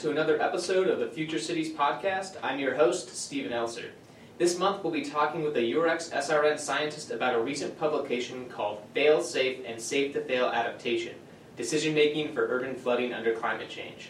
to 0.00 0.10
another 0.10 0.40
episode 0.40 0.88
of 0.88 0.98
the 0.98 1.10
Future 1.10 1.38
Cities 1.38 1.74
podcast. 1.74 2.36
I'm 2.42 2.58
your 2.58 2.74
host, 2.74 3.14
Stephen 3.14 3.52
Elser. 3.52 3.90
This 4.38 4.58
month 4.58 4.82
we'll 4.82 4.94
be 4.94 5.04
talking 5.04 5.42
with 5.42 5.54
a 5.58 5.60
UREX 5.60 6.10
SRN 6.10 6.58
scientist 6.58 7.10
about 7.10 7.34
a 7.34 7.38
recent 7.38 7.78
publication 7.78 8.48
called 8.48 8.80
Fail 8.94 9.20
Safe 9.20 9.58
and 9.66 9.78
Safe 9.78 10.14
to 10.14 10.22
Fail 10.22 10.46
Adaptation 10.46 11.16
Decision 11.58 11.92
Making 11.92 12.32
for 12.32 12.48
Urban 12.48 12.74
Flooding 12.76 13.12
Under 13.12 13.34
Climate 13.34 13.68
Change. 13.68 14.08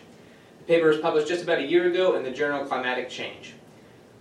The 0.61 0.75
paper 0.75 0.87
was 0.87 0.99
published 0.99 1.27
just 1.27 1.43
about 1.43 1.59
a 1.59 1.67
year 1.67 1.91
ago 1.91 2.15
in 2.15 2.23
the 2.23 2.31
journal 2.31 2.65
Climatic 2.65 3.11
Change. 3.11 3.55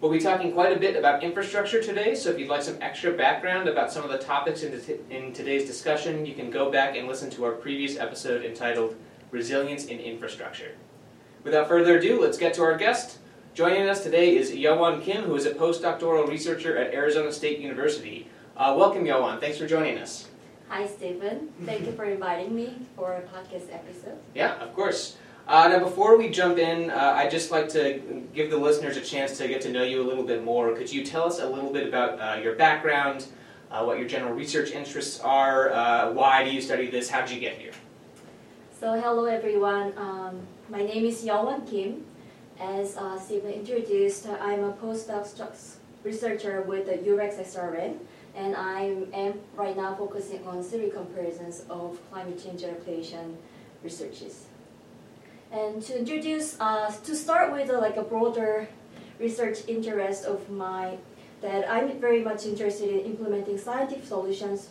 We'll 0.02 0.12
be 0.12 0.18
talking 0.18 0.54
quite 0.54 0.76
a 0.76 0.80
bit 0.80 0.96
about 0.96 1.22
infrastructure 1.22 1.84
today, 1.84 2.16
so 2.16 2.32
if 2.32 2.40
you'd 2.40 2.50
like 2.50 2.64
some 2.64 2.82
extra 2.82 3.12
background 3.12 3.70
about 3.70 3.92
some 3.92 4.04
of 4.04 4.10
the 4.10 4.18
topics 4.18 4.64
in, 4.64 4.74
in 5.12 5.34
today's 5.34 5.68
discussion, 5.68 6.26
you 6.26 6.34
can 6.34 6.50
go 6.50 6.72
back 6.72 6.98
and 6.98 7.08
listen 7.08 7.30
to 7.30 7.46
our 7.46 7.52
previous 7.52 7.96
episode 7.96 8.44
entitled 8.44 8.96
Resilience 9.30 9.86
in 9.86 10.00
Infrastructure. 10.00 10.72
Without 11.44 11.70
further 11.70 11.98
ado, 11.98 12.20
let's 12.22 12.38
get 12.38 12.54
to 12.56 12.64
our 12.64 12.76
guest. 12.76 13.18
Joining 13.54 13.88
us 13.88 14.04
today 14.04 14.36
is 14.36 14.52
Yeowon 14.52 15.02
Kim, 15.02 15.24
who 15.24 15.36
is 15.36 15.46
a 15.46 15.52
postdoctoral 15.52 16.28
researcher 16.28 16.78
at 16.78 16.94
Arizona 16.94 17.32
State 17.32 17.60
University. 17.60 18.28
Uh, 18.58 18.76
welcome, 18.78 19.06
Yeowon. 19.06 19.40
Thanks 19.40 19.58
for 19.58 19.66
joining 19.66 19.98
us. 20.00 20.28
Hi, 20.68 20.86
Stephen. 20.86 21.54
Thank 21.64 21.86
you 21.86 21.94
for 21.94 22.04
inviting 22.04 22.54
me 22.54 22.86
for 22.96 23.14
a 23.14 23.22
podcast 23.22 23.74
episode. 23.74 24.18
Yeah, 24.36 24.56
of 24.56 24.74
course. 24.76 25.16
Uh, 25.48 25.70
now, 25.70 25.80
before 25.80 26.18
we 26.18 26.30
jump 26.30 26.58
in, 26.58 26.90
uh, 26.90 27.14
I'd 27.16 27.32
just 27.32 27.52
like 27.52 27.70
to 27.70 28.24
give 28.34 28.52
the 28.52 28.58
listeners 28.58 28.98
a 28.98 29.02
chance 29.02 29.38
to 29.38 29.48
get 29.48 29.62
to 29.62 29.72
know 29.72 29.84
you 29.84 30.02
a 30.02 30.08
little 30.08 30.26
bit 30.26 30.44
more. 30.44 30.76
Could 30.76 30.92
you 30.92 31.06
tell 31.06 31.24
us 31.24 31.40
a 31.40 31.48
little 31.48 31.72
bit 31.72 31.88
about 31.88 32.20
uh, 32.20 32.42
your 32.42 32.56
background, 32.56 33.28
uh, 33.72 33.84
what 33.84 33.98
your 33.98 34.10
general 34.10 34.34
research 34.34 34.72
interests 34.72 35.22
are, 35.22 35.72
uh, 35.72 36.12
why 36.12 36.44
do 36.44 36.52
you 36.52 36.62
study 36.62 36.92
this, 36.92 37.10
how 37.10 37.22
did 37.22 37.32
you 37.32 37.40
get 37.40 37.58
here? 37.58 37.72
So, 38.80 38.98
hello 38.98 39.26
everyone. 39.26 39.92
Um, 39.98 40.40
my 40.70 40.82
name 40.82 41.04
is 41.04 41.26
Yeowon 41.26 41.70
Kim. 41.70 42.06
As 42.62 42.96
uh, 42.96 43.20
Stephen 43.20 43.52
introduced, 43.52 44.26
I'm 44.26 44.64
a 44.64 44.72
postdoc 44.72 45.28
researcher 46.02 46.62
with 46.62 46.86
the 46.86 46.94
UREX 46.94 47.44
SRN, 47.44 47.98
and 48.36 48.56
I 48.56 48.96
am 49.12 49.34
right 49.58 49.76
now 49.76 49.96
focusing 49.96 50.48
on 50.48 50.64
theory 50.64 50.92
comparisons 50.92 51.66
of 51.70 52.00
climate 52.10 52.42
change 52.42 52.64
adaptation 52.64 53.38
researches. 53.84 54.46
And 55.52 55.82
to 55.82 56.00
introduce, 56.00 56.56
uh, 56.62 56.90
to 57.04 57.16
start 57.18 57.52
with 57.52 57.70
uh, 57.70 57.82
like 57.82 57.98
a 57.98 58.04
broader 58.04 58.70
research 59.20 59.58
interest 59.68 60.24
of 60.24 60.50
mine, 60.50 61.00
that 61.42 61.70
I'm 61.70 62.00
very 62.00 62.24
much 62.24 62.46
interested 62.46 62.90
in 62.90 63.00
implementing 63.02 63.58
scientific 63.58 64.06
solutions 64.06 64.70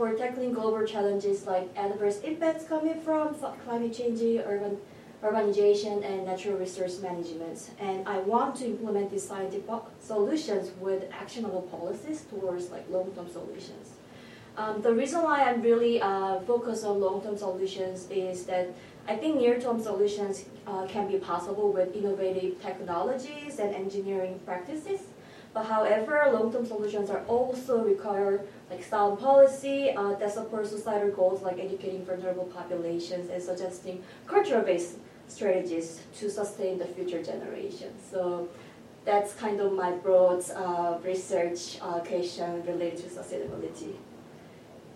for 0.00 0.14
tackling 0.14 0.54
global 0.54 0.86
challenges 0.86 1.46
like 1.46 1.68
adverse 1.76 2.20
impacts 2.20 2.64
coming 2.64 2.98
from 3.02 3.34
climate 3.66 3.92
change, 3.92 4.18
urban 4.46 4.78
urbanization, 5.22 6.02
and 6.02 6.24
natural 6.24 6.56
resource 6.56 7.02
management. 7.02 7.68
And 7.78 8.08
I 8.08 8.20
want 8.20 8.56
to 8.60 8.64
implement 8.64 9.10
these 9.10 9.28
scientific 9.28 9.68
solutions 10.00 10.70
with 10.80 11.04
actionable 11.12 11.60
policies 11.70 12.24
towards 12.30 12.70
like 12.70 12.88
long-term 12.88 13.28
solutions. 13.30 13.90
Um, 14.56 14.80
the 14.80 14.94
reason 14.94 15.22
why 15.22 15.42
I'm 15.42 15.60
really 15.60 16.00
uh, 16.00 16.40
focused 16.46 16.86
on 16.86 16.98
long-term 16.98 17.36
solutions 17.36 18.08
is 18.10 18.46
that 18.46 18.68
I 19.06 19.16
think 19.16 19.36
near-term 19.36 19.82
solutions 19.82 20.46
uh, 20.66 20.86
can 20.86 21.08
be 21.12 21.18
possible 21.18 21.72
with 21.72 21.94
innovative 21.94 22.62
technologies 22.62 23.58
and 23.58 23.74
engineering 23.74 24.40
practices. 24.46 25.00
But 25.52 25.64
however, 25.66 26.30
long-term 26.32 26.64
solutions 26.64 27.10
are 27.10 27.22
also 27.26 27.82
require 27.82 28.40
like 28.70 28.84
sound 28.84 29.18
policy 29.18 29.90
uh, 29.90 30.14
that 30.14 30.32
supports 30.32 30.70
societal 30.70 31.10
goals 31.10 31.42
like 31.42 31.58
educating 31.58 32.04
vulnerable 32.04 32.44
populations 32.44 33.28
and 33.30 33.42
suggesting 33.42 34.02
cultural-based 34.26 34.96
strategies 35.26 36.00
to 36.16 36.30
sustain 36.30 36.78
the 36.78 36.86
future 36.86 37.22
generations. 37.22 38.00
So 38.10 38.48
that's 39.04 39.34
kind 39.34 39.60
of 39.60 39.72
my 39.72 39.92
broad 39.92 40.48
uh, 40.50 40.98
research 41.02 41.78
uh, 41.80 42.00
question 42.00 42.64
related 42.64 42.98
to 42.98 43.08
sustainability. 43.08 43.94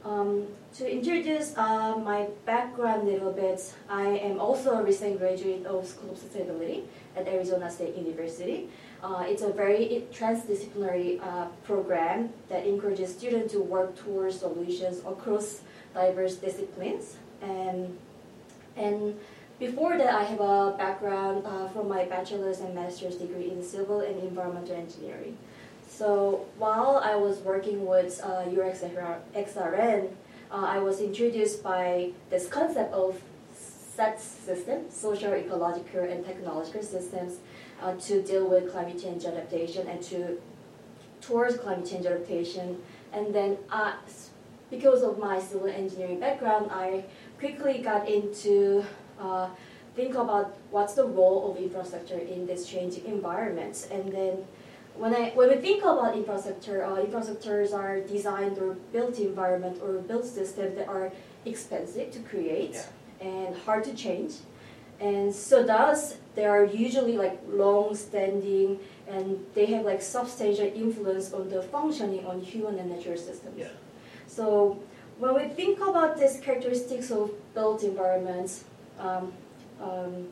Um, 0.04 0.48
to 0.74 0.90
introduce 0.90 1.56
uh, 1.56 1.96
my 1.96 2.28
background 2.44 3.08
a 3.08 3.12
little 3.12 3.32
bit, 3.32 3.72
I 3.88 4.08
am 4.08 4.38
also 4.38 4.72
a 4.72 4.82
recent 4.82 5.18
graduate 5.18 5.64
of 5.64 5.86
School 5.86 6.10
of 6.10 6.18
Sustainability 6.18 6.82
at 7.16 7.26
Arizona 7.26 7.70
State 7.70 7.96
University. 7.96 8.68
Uh, 9.04 9.22
it's 9.28 9.42
a 9.42 9.52
very 9.52 10.06
transdisciplinary 10.10 11.20
uh, 11.22 11.44
program 11.64 12.30
that 12.48 12.66
encourages 12.66 13.12
students 13.12 13.52
to 13.52 13.60
work 13.60 13.94
towards 13.98 14.38
solutions 14.38 15.00
across 15.00 15.60
diverse 15.92 16.36
disciplines. 16.36 17.16
And, 17.42 17.98
and 18.78 19.20
before 19.58 19.98
that, 19.98 20.14
I 20.14 20.22
have 20.22 20.40
a 20.40 20.74
background 20.78 21.44
uh, 21.44 21.68
from 21.68 21.86
my 21.86 22.06
bachelor's 22.06 22.60
and 22.60 22.74
master's 22.74 23.16
degree 23.16 23.50
in 23.50 23.62
civil 23.62 24.00
and 24.00 24.18
environmental 24.22 24.74
engineering. 24.74 25.36
So 25.86 26.46
while 26.56 27.02
I 27.04 27.14
was 27.14 27.40
working 27.40 27.84
with 27.84 28.22
uh, 28.24 28.46
uh, 30.50 30.66
I 30.66 30.78
was 30.78 31.00
introduced 31.00 31.62
by 31.62 32.12
this 32.30 32.48
concept 32.48 32.94
of 32.94 33.20
SET 33.52 34.18
system, 34.18 34.90
social, 34.90 35.34
ecological, 35.34 36.00
and 36.00 36.24
technological 36.24 36.82
systems, 36.82 37.40
uh, 37.82 37.94
to 37.94 38.22
deal 38.22 38.48
with 38.48 38.72
climate 38.72 39.00
change 39.00 39.24
adaptation 39.24 39.86
and 39.88 40.02
to 40.02 40.40
towards 41.20 41.56
climate 41.56 41.88
change 41.88 42.06
adaptation. 42.06 42.80
And 43.12 43.34
then, 43.34 43.58
uh, 43.70 43.92
because 44.70 45.02
of 45.02 45.18
my 45.18 45.40
civil 45.40 45.68
engineering 45.68 46.20
background, 46.20 46.70
I 46.70 47.04
quickly 47.38 47.78
got 47.78 48.08
into 48.08 48.84
uh, 49.20 49.48
think 49.94 50.14
about 50.14 50.56
what's 50.70 50.94
the 50.94 51.04
role 51.04 51.50
of 51.50 51.56
infrastructure 51.56 52.18
in 52.18 52.46
this 52.46 52.66
changing 52.68 53.04
environment. 53.04 53.86
And 53.90 54.12
then 54.12 54.44
when, 54.96 55.14
I, 55.14 55.30
when 55.30 55.48
we 55.48 55.56
think 55.56 55.82
about 55.82 56.16
infrastructure, 56.16 56.84
uh, 56.84 56.96
infrastructures 56.96 57.72
are 57.72 58.00
designed 58.00 58.58
or 58.58 58.74
built 58.92 59.18
environment 59.18 59.80
or 59.82 59.94
built 59.94 60.24
systems 60.24 60.76
that 60.76 60.88
are 60.88 61.12
expensive 61.44 62.10
to 62.12 62.18
create 62.20 62.74
yeah. 62.74 63.26
and 63.26 63.56
hard 63.56 63.84
to 63.84 63.94
change. 63.94 64.34
And 65.00 65.34
so 65.34 65.62
thus, 65.64 66.16
they 66.34 66.46
are 66.46 66.64
usually 66.64 67.16
like 67.16 67.40
long-standing 67.48 68.78
and 69.08 69.44
they 69.54 69.66
have 69.66 69.84
like 69.84 70.02
substantial 70.02 70.66
influence 70.66 71.32
on 71.32 71.48
the 71.48 71.62
functioning 71.62 72.24
on 72.26 72.40
human 72.40 72.78
and 72.78 72.90
natural 72.90 73.16
systems. 73.16 73.58
Yeah. 73.58 73.68
So 74.26 74.82
when 75.18 75.34
we 75.34 75.48
think 75.48 75.78
about 75.80 76.18
these 76.18 76.40
characteristics 76.40 77.10
of 77.10 77.30
built 77.54 77.82
environments, 77.82 78.64
um, 78.98 79.32
um, 79.80 80.28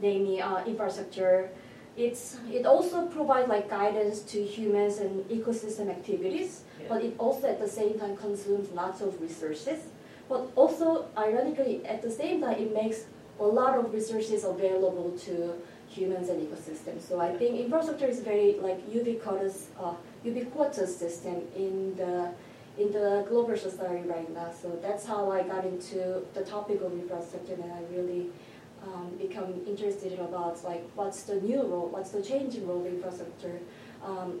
namely 0.00 0.40
uh, 0.40 0.64
infrastructure. 0.64 1.50
It's, 1.96 2.38
it 2.52 2.64
also 2.64 3.06
provides 3.06 3.48
like 3.48 3.68
guidance 3.68 4.20
to 4.32 4.42
humans 4.42 4.98
and 4.98 5.24
ecosystem 5.28 5.90
activities, 5.90 6.62
yeah. 6.80 6.86
but 6.88 7.04
it 7.04 7.14
also 7.18 7.48
at 7.48 7.60
the 7.60 7.68
same 7.68 7.98
time 7.98 8.16
consumes 8.16 8.70
lots 8.70 9.00
of 9.00 9.20
resources. 9.20 9.80
But 10.28 10.48
also, 10.54 11.06
ironically, 11.16 11.84
at 11.86 12.02
the 12.02 12.10
same 12.10 12.42
time, 12.42 12.54
it 12.58 12.72
makes 12.72 13.06
a 13.40 13.44
lot 13.44 13.78
of 13.78 13.92
resources 13.92 14.44
available 14.44 15.12
to 15.26 15.54
humans 15.88 16.28
and 16.28 16.46
ecosystems. 16.46 17.02
So 17.08 17.20
I 17.20 17.36
think 17.36 17.58
infrastructure 17.58 18.06
is 18.06 18.20
very 18.20 18.56
like 18.60 18.80
ubiquitous, 18.92 19.68
uh, 19.80 19.94
ubiquitous 20.24 20.96
system 20.96 21.42
in 21.56 21.94
the 21.96 22.30
in 22.78 22.92
the 22.92 23.26
global 23.28 23.56
society 23.56 24.08
right 24.08 24.32
now. 24.32 24.52
So 24.62 24.78
that's 24.80 25.04
how 25.04 25.32
I 25.32 25.42
got 25.42 25.64
into 25.64 26.22
the 26.34 26.42
topic 26.42 26.80
of 26.80 26.92
infrastructure, 26.92 27.54
and 27.54 27.72
I 27.72 27.80
really 27.92 28.30
um, 28.84 29.16
become 29.20 29.52
interested 29.66 30.12
about 30.20 30.62
like 30.64 30.84
what's 30.94 31.22
the 31.24 31.40
new 31.40 31.62
role, 31.62 31.88
what's 31.88 32.10
the 32.10 32.22
changing 32.22 32.66
role 32.68 32.80
of 32.80 32.86
infrastructure 32.86 33.58
um, 34.04 34.40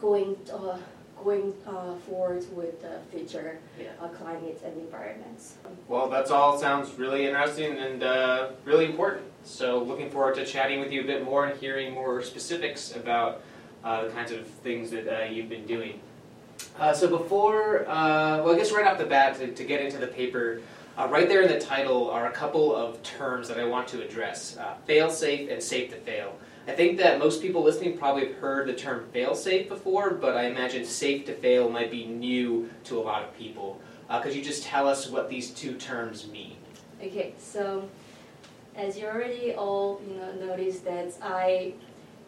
going 0.00 0.36
uh, 0.52 0.76
going 1.22 1.54
uh, 1.66 1.94
forward 2.08 2.44
with 2.54 2.80
the 2.82 2.98
future 3.10 3.58
yeah. 3.78 3.88
uh, 4.00 4.08
climate 4.08 4.60
and 4.64 4.76
environments. 4.78 5.54
Well, 5.88 6.08
that's 6.08 6.30
all 6.30 6.58
sounds 6.58 6.98
really 6.98 7.26
interesting 7.26 7.78
and 7.78 8.02
uh, 8.02 8.50
really 8.64 8.86
important. 8.86 9.24
So, 9.44 9.82
looking 9.82 10.10
forward 10.10 10.36
to 10.36 10.46
chatting 10.46 10.80
with 10.80 10.92
you 10.92 11.02
a 11.02 11.04
bit 11.04 11.24
more 11.24 11.46
and 11.46 11.58
hearing 11.58 11.92
more 11.92 12.22
specifics 12.22 12.94
about 12.94 13.42
uh, 13.84 14.04
the 14.04 14.10
kinds 14.10 14.32
of 14.32 14.46
things 14.46 14.90
that 14.90 15.08
uh, 15.08 15.24
you've 15.24 15.48
been 15.48 15.66
doing. 15.66 16.00
Uh, 16.78 16.92
so 16.92 17.08
before, 17.08 17.88
uh, 17.88 18.42
well, 18.42 18.54
I 18.54 18.58
guess 18.58 18.72
right 18.72 18.86
off 18.86 18.98
the 18.98 19.04
bat, 19.04 19.36
to, 19.36 19.52
to 19.52 19.64
get 19.64 19.80
into 19.80 19.98
the 19.98 20.06
paper, 20.06 20.60
uh, 20.96 21.08
right 21.10 21.28
there 21.28 21.42
in 21.42 21.48
the 21.48 21.58
title 21.58 22.10
are 22.10 22.26
a 22.26 22.32
couple 22.32 22.74
of 22.74 23.02
terms 23.02 23.48
that 23.48 23.58
I 23.58 23.64
want 23.64 23.88
to 23.88 24.02
address 24.02 24.56
uh, 24.56 24.74
fail 24.86 25.10
safe 25.10 25.50
and 25.50 25.62
safe 25.62 25.90
to 25.90 25.96
fail. 25.96 26.36
I 26.66 26.72
think 26.72 26.98
that 26.98 27.18
most 27.18 27.42
people 27.42 27.62
listening 27.62 27.98
probably 27.98 28.28
have 28.28 28.36
heard 28.36 28.68
the 28.68 28.74
term 28.74 29.08
fail 29.12 29.34
safe 29.34 29.68
before, 29.68 30.10
but 30.10 30.36
I 30.36 30.44
imagine 30.44 30.84
safe 30.84 31.26
to 31.26 31.34
fail 31.34 31.68
might 31.68 31.90
be 31.90 32.06
new 32.06 32.70
to 32.84 32.98
a 32.98 33.02
lot 33.02 33.24
of 33.24 33.36
people. 33.36 33.80
Uh, 34.08 34.20
could 34.20 34.34
you 34.34 34.42
just 34.42 34.62
tell 34.62 34.86
us 34.86 35.08
what 35.08 35.28
these 35.28 35.50
two 35.50 35.74
terms 35.74 36.28
mean? 36.28 36.56
Okay, 37.02 37.34
so 37.38 37.88
as 38.76 38.96
you 38.96 39.06
already 39.06 39.54
all 39.54 40.00
you 40.08 40.14
know, 40.14 40.32
noticed 40.46 40.84
that 40.84 41.12
I 41.20 41.74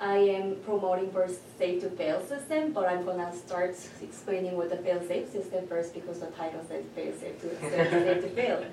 I 0.00 0.16
am 0.16 0.56
promoting 0.66 1.10
for 1.12 1.28
safe 1.56 1.81
to 1.82 1.90
fail 1.90 2.20
system, 2.26 2.72
but 2.72 2.88
I'm 2.88 3.04
gonna 3.04 3.32
start 3.34 3.76
explaining 4.02 4.56
what 4.56 4.69
the 4.69 4.76
fail 4.78 5.00
safe 5.06 5.31
system 5.31 5.69
first 5.69 5.94
because 5.94 6.20
the 6.20 6.26
title 6.26 6.60
says 6.69 6.84
fail 6.96 7.12
safe 7.19 7.40
to 7.40 7.48
safe 7.60 8.22
to 8.22 8.28
fail. 8.31 8.64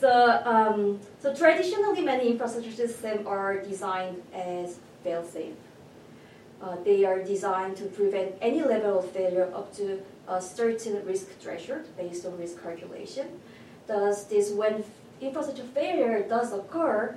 So, 0.00 0.42
um, 0.44 1.00
so 1.20 1.34
traditionally, 1.34 2.02
many 2.02 2.30
infrastructure 2.30 2.72
systems 2.72 3.26
are 3.26 3.62
designed 3.62 4.22
as 4.32 4.78
fail-safe. 5.08 5.54
Uh, 6.60 6.76
they 6.84 7.04
are 7.04 7.20
designed 7.22 7.76
to 7.76 7.84
prevent 7.98 8.34
any 8.40 8.62
level 8.62 8.98
of 8.98 9.10
failure 9.18 9.48
up 9.54 9.72
to 9.80 9.84
a 10.36 10.40
certain 10.40 10.94
risk 11.06 11.26
threshold 11.40 11.84
based 11.96 12.26
on 12.26 12.36
risk 12.36 12.60
calculation. 12.62 13.26
Thus, 13.86 14.24
this 14.24 14.50
when 14.60 14.84
infrastructure 15.20 15.68
failure 15.80 16.18
does 16.28 16.52
occur, 16.52 17.16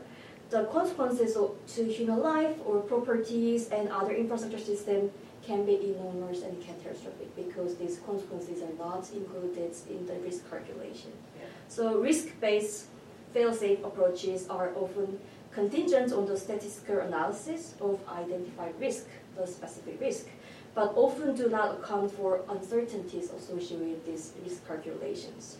the 0.51 0.63
consequences 0.65 1.31
to 1.75 1.81
human 1.97 2.19
life 2.19 2.55
or 2.65 2.75
properties 2.81 3.69
and 3.69 3.89
other 3.89 4.13
infrastructure 4.13 4.65
systems 4.73 5.11
can 5.47 5.65
be 5.65 5.75
enormous 5.91 6.43
and 6.43 6.55
catastrophic 6.67 7.29
because 7.35 7.75
these 7.81 7.95
consequences 8.05 8.61
are 8.61 8.75
not 8.77 9.03
included 9.19 9.71
in 9.89 10.05
the 10.05 10.13
risk 10.27 10.41
calculation. 10.49 11.11
Yeah. 11.39 11.45
So 11.67 11.83
risk-based 12.09 12.85
fail-safe 13.33 13.79
approaches 13.83 14.47
are 14.49 14.69
often 14.75 15.19
contingent 15.53 16.13
on 16.13 16.25
the 16.25 16.37
statistical 16.37 16.99
analysis 16.99 17.75
of 17.81 17.99
identified 18.07 18.73
risk, 18.79 19.07
the 19.35 19.45
specific 19.45 19.99
risk, 19.99 20.27
but 20.73 20.93
often 20.95 21.35
do 21.35 21.49
not 21.49 21.79
account 21.79 22.11
for 22.11 22.41
uncertainties 22.49 23.29
associated 23.31 23.87
with 23.87 24.05
these 24.05 24.33
risk 24.43 24.65
calculations. 24.67 25.57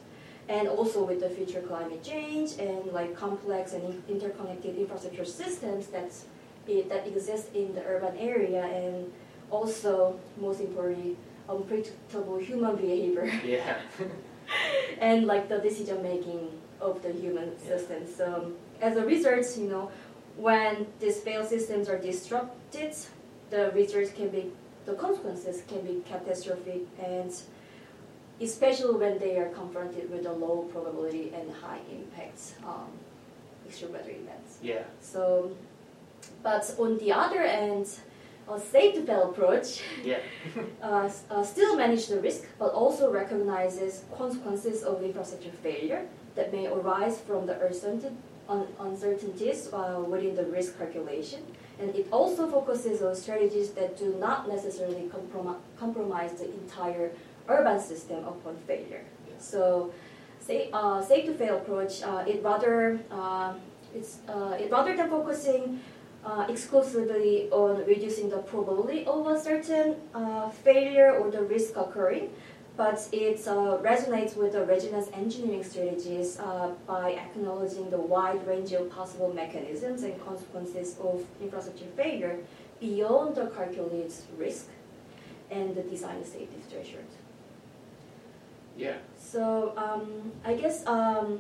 And 0.50 0.68
also 0.68 1.04
with 1.04 1.20
the 1.22 1.30
future 1.30 1.62
climate 1.62 2.04
change 2.04 2.58
and 2.60 2.86
like 2.92 3.16
complex 3.16 3.74
and 3.74 4.04
interconnected 4.10 4.78
infrastructure 4.78 5.26
systems 5.26 5.88
that, 5.88 6.12
eh, 6.68 6.84
that 6.90 7.08
exist 7.08 7.54
in 7.54 7.74
the 7.76 7.84
urban 7.86 8.18
area 8.18 8.64
and 8.64 9.12
also, 9.50 10.20
most 10.40 10.62
importantly, 10.62 11.18
unpredictable 11.50 12.38
human 12.38 12.76
behavior. 12.76 13.32
Yeah. 13.46 13.78
and 15.00 15.28
like 15.28 15.50
the 15.50 15.60
decision 15.60 16.02
making 16.02 16.50
of 16.80 17.02
the 17.04 17.12
human 17.12 17.52
yeah. 17.52 17.78
system. 17.78 18.04
So 18.08 18.34
um, 18.34 18.56
as 18.82 18.98
a 18.98 19.06
result, 19.06 19.46
you 19.58 19.70
know, 19.70 19.92
when 20.38 20.88
these 21.00 21.20
failed 21.20 21.48
systems 21.48 21.88
are 21.88 22.00
disrupted, 22.00 22.96
the 23.50 23.72
results 23.72 24.12
can 24.12 24.30
be, 24.30 24.52
the 24.86 24.94
consequences 24.94 25.64
can 25.68 25.82
be 25.82 26.02
catastrophic 26.10 26.82
and 27.02 27.32
especially 28.42 28.98
when 28.98 29.20
they 29.20 29.38
are 29.38 29.50
confronted 29.50 30.10
with 30.10 30.26
a 30.26 30.32
low 30.32 30.68
probability 30.72 31.32
and 31.36 31.52
high 31.52 31.80
impact 31.92 32.56
um, 32.66 32.88
extreme 33.68 33.94
weather 33.94 34.10
events. 34.10 34.58
Yeah. 34.64 34.84
So, 35.00 35.56
but 36.42 36.74
on 36.80 36.98
the 36.98 37.12
other 37.12 37.42
end, 37.42 37.88
a 38.50 38.60
safe 38.60 38.96
to 38.96 39.02
fail 39.04 39.30
approach 39.30 39.82
yeah. 40.04 40.18
uh, 40.82 41.10
uh, 41.30 41.44
still 41.44 41.78
manage 41.78 42.08
the 42.08 42.20
risk, 42.20 42.46
but 42.58 42.74
also 42.74 43.12
recognizes 43.12 44.04
consequences 44.18 44.84
of 44.84 45.04
infrastructure 45.04 45.52
failure 45.64 46.08
that 46.36 46.52
may 46.52 46.66
arise 46.68 47.20
from 47.20 47.46
the 47.46 47.56
uncertainties 48.80 49.70
uh, 49.74 50.04
within 50.08 50.36
the 50.36 50.46
risk 50.46 50.78
calculation. 50.78 51.42
And 51.80 51.96
it 51.96 52.08
also 52.12 52.48
focuses 52.48 53.02
on 53.02 53.16
strategies 53.16 53.72
that 53.72 53.98
do 53.98 54.16
not 54.20 54.48
necessarily 54.48 55.10
comprom 55.10 55.56
compromise 55.78 56.34
the 56.34 56.46
entire 56.46 57.12
urban 57.48 57.80
system 57.80 58.20
upon 58.26 58.56
failure. 58.68 59.04
Yeah. 59.28 59.34
So, 59.40 59.92
say, 60.40 60.70
uh, 60.74 61.02
safe 61.02 61.26
to 61.26 61.34
fail 61.34 61.58
approach, 61.58 62.04
uh, 62.04 62.24
it 62.28 62.44
rather 62.44 63.00
uh, 63.10 63.54
it's 63.96 64.20
it 64.60 64.72
rather 64.72 64.96
than 64.96 65.10
focusing 65.10 65.82
uh, 66.24 66.46
exclusively 66.50 67.50
on 67.52 67.84
reducing 67.86 68.30
the 68.30 68.38
probability 68.38 69.06
of 69.06 69.26
a 69.28 69.40
certain 69.40 69.96
uh, 70.14 70.50
failure 70.50 71.16
or 71.16 71.32
the 71.32 71.42
risk 71.42 71.76
occurring, 71.76 72.30
but 72.82 73.08
it 73.12 73.48
uh, 73.48 73.78
resonates 73.92 74.36
with 74.36 74.54
the 74.54 74.66
readiness 74.66 75.08
engineering 75.14 75.64
strategies 75.64 76.40
uh, 76.40 76.72
by 76.88 77.12
acknowledging 77.26 77.88
the 77.92 78.02
wide 78.14 78.42
range 78.48 78.72
of 78.72 78.90
possible 78.90 79.32
mechanisms 79.32 80.02
and 80.02 80.14
consequences 80.26 80.98
of 81.00 81.24
infrastructure 81.40 81.86
failure 81.96 82.40
beyond 82.80 83.36
the 83.36 83.46
calculated 83.56 84.12
risk 84.36 84.66
and 85.52 85.76
the 85.76 85.84
design 85.84 86.26
safety 86.26 86.60
threshold. 86.72 87.12
Yeah. 88.76 88.98
So 89.16 89.74
um, 89.78 90.32
I 90.44 90.56
guess 90.56 90.84
um, 90.88 91.40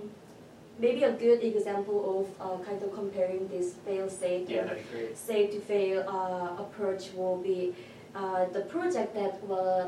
maybe 0.77 1.01
a 1.05 1.13
good 1.13 1.43
example 1.43 1.99
of 2.17 2.25
uh, 2.39 2.63
kind 2.63 2.83
of 2.83 2.93
comparing 2.93 3.47
this 3.47 3.73
fail-safe 3.83 4.47
yeah, 4.47 4.75
safe-to-fail 5.15 6.05
uh, 6.07 6.61
approach 6.61 7.03
will 7.15 7.37
be 7.37 7.73
uh, 8.15 8.45
the 8.45 8.61
project 8.61 9.13
that 9.15 9.39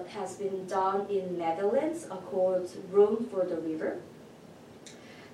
has 0.10 0.36
been 0.36 0.66
done 0.68 1.06
in 1.10 1.38
Netherlands 1.38 2.08
uh, 2.10 2.16
called 2.16 2.70
Room 2.92 3.28
for 3.30 3.46
the 3.46 3.58
River. 3.58 3.98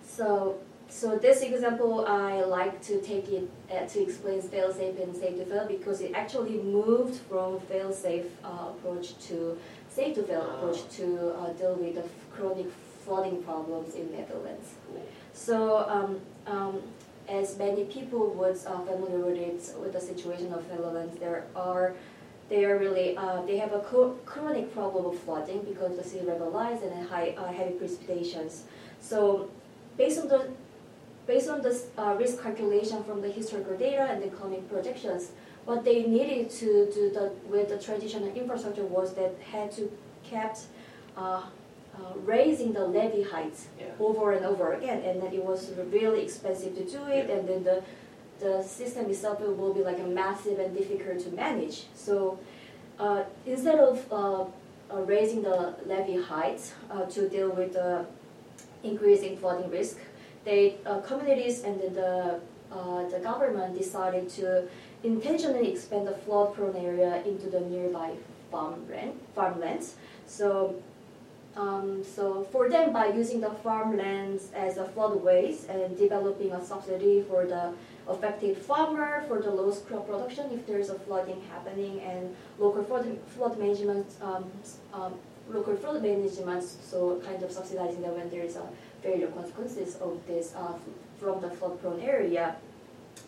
So, 0.05 0.57
so 0.89 1.17
this 1.17 1.41
example 1.41 2.05
I 2.07 2.41
like 2.41 2.81
to 2.83 2.99
take 3.01 3.29
it 3.29 3.49
uh, 3.71 3.85
to 3.85 4.01
explain 4.01 4.41
fail-safe 4.41 4.99
and 4.99 5.15
safe-to-fail 5.15 5.67
because 5.67 6.01
it 6.01 6.13
actually 6.15 6.57
moved 6.57 7.15
from 7.29 7.59
fail-safe 7.61 8.25
uh, 8.43 8.71
approach 8.71 9.17
to 9.27 9.57
safe-to-fail 9.89 10.41
approach 10.41 10.89
to 10.97 11.05
deal 11.57 11.75
with 11.75 11.95
the 11.95 12.03
chronic 12.35 12.67
flooding 13.05 13.41
problems 13.43 13.95
in 13.95 14.11
Netherlands. 14.11 14.73
So 15.33 15.87
um, 15.87 16.21
um, 16.47 16.81
as 17.27 17.57
many 17.57 17.83
people 17.85 18.31
would 18.31 18.57
uh, 18.65 18.79
familiar 18.81 19.19
with 19.19 19.37
it, 19.37 19.79
with 19.79 19.93
the 19.93 20.01
situation 20.01 20.51
of 20.53 20.67
Netherlands, 20.69 21.17
there 21.19 21.45
are 21.55 21.93
they 22.49 22.65
are 22.65 22.77
really 22.77 23.15
uh, 23.15 23.41
they 23.43 23.57
have 23.57 23.73
a 23.73 23.79
chronic 24.25 24.73
problem 24.73 25.05
of 25.05 25.19
flooding 25.19 25.61
because 25.61 25.95
the 25.97 26.03
sea 26.03 26.21
level 26.21 26.49
rise 26.51 26.81
and 26.81 27.07
high 27.07 27.35
uh, 27.37 27.51
heavy 27.51 27.73
precipitations. 27.73 28.61
So 28.99 29.49
based 29.97 30.19
on 30.19 30.27
the 30.27 30.49
based 31.27 31.49
on 31.49 31.61
the 31.61 31.79
uh, 31.97 32.15
risk 32.15 32.41
calculation 32.41 33.03
from 33.03 33.21
the 33.21 33.29
historical 33.29 33.77
data 33.77 34.07
and 34.09 34.21
the 34.23 34.27
economic 34.27 34.67
projections, 34.67 35.31
what 35.65 35.85
they 35.85 36.03
needed 36.03 36.49
to 36.49 36.91
do 36.91 37.11
the, 37.11 37.31
with 37.47 37.69
the 37.69 37.77
traditional 37.77 38.29
infrastructure 38.35 38.83
was 38.83 39.13
that 39.13 39.35
had 39.51 39.71
to 39.73 39.91
kept 40.23 40.61
uh, 41.15 41.43
uh, 41.95 42.13
raising 42.25 42.73
the 42.73 42.85
levee 42.85 43.23
heights 43.23 43.67
yeah. 43.79 43.87
over 43.99 44.31
and 44.31 44.45
over 44.45 44.73
again, 44.73 45.01
and 45.03 45.21
then 45.21 45.33
it 45.33 45.43
was 45.43 45.71
really 45.91 46.23
expensive 46.23 46.75
to 46.75 46.83
do 46.85 47.03
it, 47.07 47.27
yeah. 47.27 47.35
and 47.35 47.47
then 47.47 47.63
the 47.63 47.83
the 48.39 48.63
system 48.63 49.09
itself 49.09 49.39
will 49.41 49.73
be 49.73 49.81
like 49.81 49.99
a 49.99 50.07
massive 50.07 50.59
and 50.59 50.75
difficult 50.75 51.19
to 51.19 51.29
manage. 51.31 51.85
So 51.93 52.39
uh, 52.99 53.23
instead 53.45 53.79
of 53.79 54.11
uh, 54.11 54.45
uh 54.91 55.01
raising 55.03 55.43
the 55.43 55.75
levee 55.85 56.21
heights 56.21 56.73
uh, 56.89 57.05
to 57.05 57.29
deal 57.29 57.49
with 57.49 57.73
the 57.73 58.05
increasing 58.83 59.37
flooding 59.37 59.69
risk, 59.69 59.97
they 60.45 60.77
communities 61.05 61.63
and 61.63 61.79
the 61.81 62.39
the 63.11 63.19
government 63.23 63.77
decided 63.77 64.29
to 64.29 64.67
intentionally 65.03 65.71
expand 65.71 66.05
the 66.07 66.17
flood-prone 66.23 66.75
area 66.75 67.23
into 67.25 67.49
the 67.49 67.61
nearby 67.61 68.13
farmland 68.51 69.13
farmlands. 69.35 69.95
So 70.27 70.75
um, 71.55 72.03
so 72.03 72.43
for 72.51 72.69
them, 72.69 72.93
by 72.93 73.07
using 73.07 73.41
the 73.41 73.49
farmlands 73.49 74.51
as 74.55 74.77
a 74.77 74.85
floodways 74.85 75.67
and 75.67 75.97
developing 75.97 76.51
a 76.51 76.63
subsidy 76.63 77.21
for 77.27 77.45
the 77.45 77.73
affected 78.09 78.57
farmer 78.57 79.23
for 79.27 79.41
the 79.41 79.49
lost 79.49 79.87
crop 79.87 80.07
production 80.07 80.49
if 80.51 80.65
there 80.65 80.79
is 80.79 80.89
a 80.89 80.97
flooding 80.99 81.41
happening 81.49 82.01
and 82.01 82.35
local 82.57 82.83
flood, 82.83 83.19
flood 83.27 83.57
management, 83.59 84.07
um, 84.21 84.51
um, 84.93 85.13
local 85.49 85.75
flood 85.75 86.01
management, 86.01 86.63
so 86.63 87.21
kind 87.25 87.41
of 87.43 87.51
subsidizing 87.51 88.01
them 88.01 88.15
when 88.15 88.29
there 88.29 88.43
is 88.43 88.55
a 88.55 88.67
failure 89.01 89.27
consequences 89.27 89.95
of 89.97 90.19
this 90.27 90.53
uh, 90.55 90.73
from 91.19 91.41
the 91.41 91.49
flood-prone 91.49 92.01
area. 92.01 92.55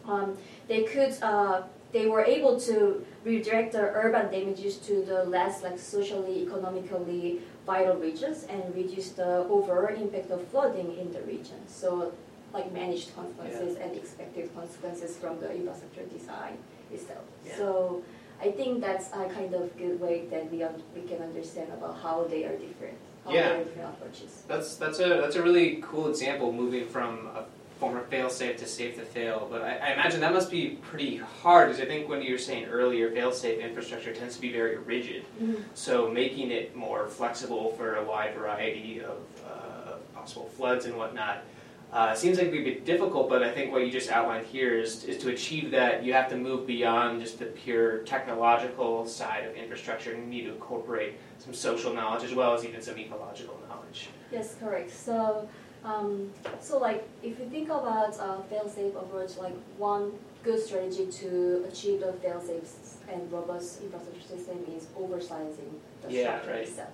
Um, 0.07 0.37
they 0.67 0.83
could 0.83 1.15
uh, 1.21 1.63
they 1.91 2.07
were 2.07 2.23
able 2.23 2.59
to 2.61 3.05
redirect 3.25 3.73
the 3.73 3.81
urban 3.81 4.31
damages 4.31 4.77
to 4.77 5.03
the 5.03 5.25
less 5.25 5.61
like 5.61 5.77
socially, 5.77 6.43
economically 6.43 7.41
vital 7.65 7.95
regions 7.95 8.45
and 8.49 8.73
reduce 8.73 9.09
the 9.11 9.39
overall 9.49 9.93
impact 9.93 10.31
of 10.31 10.47
flooding 10.47 10.97
in 10.97 11.11
the 11.11 11.21
region. 11.23 11.67
So 11.67 12.13
like 12.53 12.71
managed 12.71 13.15
consequences 13.15 13.77
yeah. 13.77 13.85
and 13.85 13.95
expected 13.95 14.53
consequences 14.55 15.17
from 15.17 15.39
the 15.39 15.53
infrastructure 15.53 16.03
design 16.03 16.57
itself. 16.91 17.23
Yeah. 17.45 17.57
So 17.57 18.03
I 18.41 18.51
think 18.51 18.81
that's 18.81 19.07
a 19.09 19.29
kind 19.29 19.53
of 19.53 19.77
good 19.77 19.99
way 19.99 20.25
that 20.31 20.51
we, 20.51 20.65
we 20.95 21.07
can 21.07 21.21
understand 21.21 21.71
about 21.71 21.99
how 22.01 22.25
they 22.25 22.43
are 22.43 22.57
different. 22.57 22.97
How 23.23 23.31
yeah. 23.31 23.49
they 23.49 23.55
are 23.55 23.63
different 23.63 23.89
approaches. 23.89 24.43
That's 24.47 24.75
that's 24.75 24.99
a 24.99 25.09
that's 25.21 25.35
a 25.35 25.43
really 25.43 25.79
cool 25.81 26.09
example 26.09 26.51
moving 26.51 26.87
from 26.87 27.27
a 27.35 27.45
former 27.79 28.01
fail 28.01 28.29
safe 28.29 28.57
to 28.57 28.67
safe 28.67 28.95
to 28.95 29.01
fail. 29.03 29.47
But 29.49 29.63
I, 29.63 29.77
I 29.77 29.93
imagine 29.93 30.21
that 30.21 30.33
must 30.33 30.51
be 30.51 30.77
pretty 30.91 31.17
hard 31.17 31.69
because 31.69 31.81
I 31.81 31.85
think 31.85 32.09
when 32.09 32.21
you 32.21 32.33
were 32.33 32.39
saying 32.39 32.65
earlier, 32.65 33.11
fail 33.11 33.31
safe 33.31 33.59
infrastructure 33.59 34.13
tends 34.13 34.35
to 34.35 34.41
be 34.41 34.51
very 34.51 34.77
rigid. 34.77 35.23
Mm-hmm. 35.41 35.61
So 35.73 36.09
making 36.09 36.51
it 36.51 36.75
more 36.75 37.07
flexible 37.07 37.71
for 37.77 37.95
a 37.95 38.03
wide 38.03 38.35
variety 38.35 39.01
of 39.01 39.17
uh, 39.47 39.93
possible 40.13 40.49
floods 40.57 40.85
and 40.85 40.95
whatnot. 40.95 41.43
Uh, 41.91 42.15
seems 42.15 42.37
like 42.37 42.47
it 42.47 42.53
would 42.53 42.63
be 42.63 42.75
difficult, 42.75 43.27
but 43.27 43.43
I 43.43 43.51
think 43.51 43.73
what 43.73 43.85
you 43.85 43.91
just 43.91 44.09
outlined 44.09 44.45
here 44.45 44.79
is, 44.79 45.03
is 45.03 45.17
to 45.23 45.29
achieve 45.29 45.71
that 45.71 46.03
you 46.05 46.13
have 46.13 46.29
to 46.29 46.37
move 46.37 46.65
beyond 46.65 47.21
just 47.21 47.37
the 47.39 47.45
pure 47.47 47.97
technological 47.99 49.05
side 49.05 49.43
of 49.45 49.55
infrastructure 49.55 50.13
and 50.13 50.23
you 50.23 50.29
need 50.29 50.47
to 50.47 50.53
incorporate 50.53 51.15
some 51.39 51.53
social 51.53 51.93
knowledge 51.93 52.23
as 52.23 52.33
well 52.33 52.53
as 52.53 52.63
even 52.63 52.81
some 52.81 52.97
ecological 52.97 53.59
knowledge. 53.67 54.07
Yes, 54.31 54.55
correct. 54.59 54.91
So 54.91 55.47
Um, 55.83 56.29
so 56.61 56.77
like 56.77 57.09
if 57.23 57.39
you 57.39 57.45
think 57.49 57.69
about 57.69 58.13
a 58.19 58.43
fail-safe 58.49 58.95
approach, 58.95 59.37
like 59.37 59.55
one 59.79 60.11
good 60.43 60.61
strategy 60.63 61.07
to 61.07 61.65
achieve 61.67 62.01
the 62.01 62.13
fail-safe 62.13 62.69
and 63.11 63.31
robust 63.31 63.81
infrastructure 63.81 64.21
system 64.21 64.63
is 64.77 64.85
oversizing 64.95 65.71
the 66.03 66.13
Yeah, 66.13 66.21
structure 66.39 66.51
right. 66.51 66.67
itself. 66.67 66.89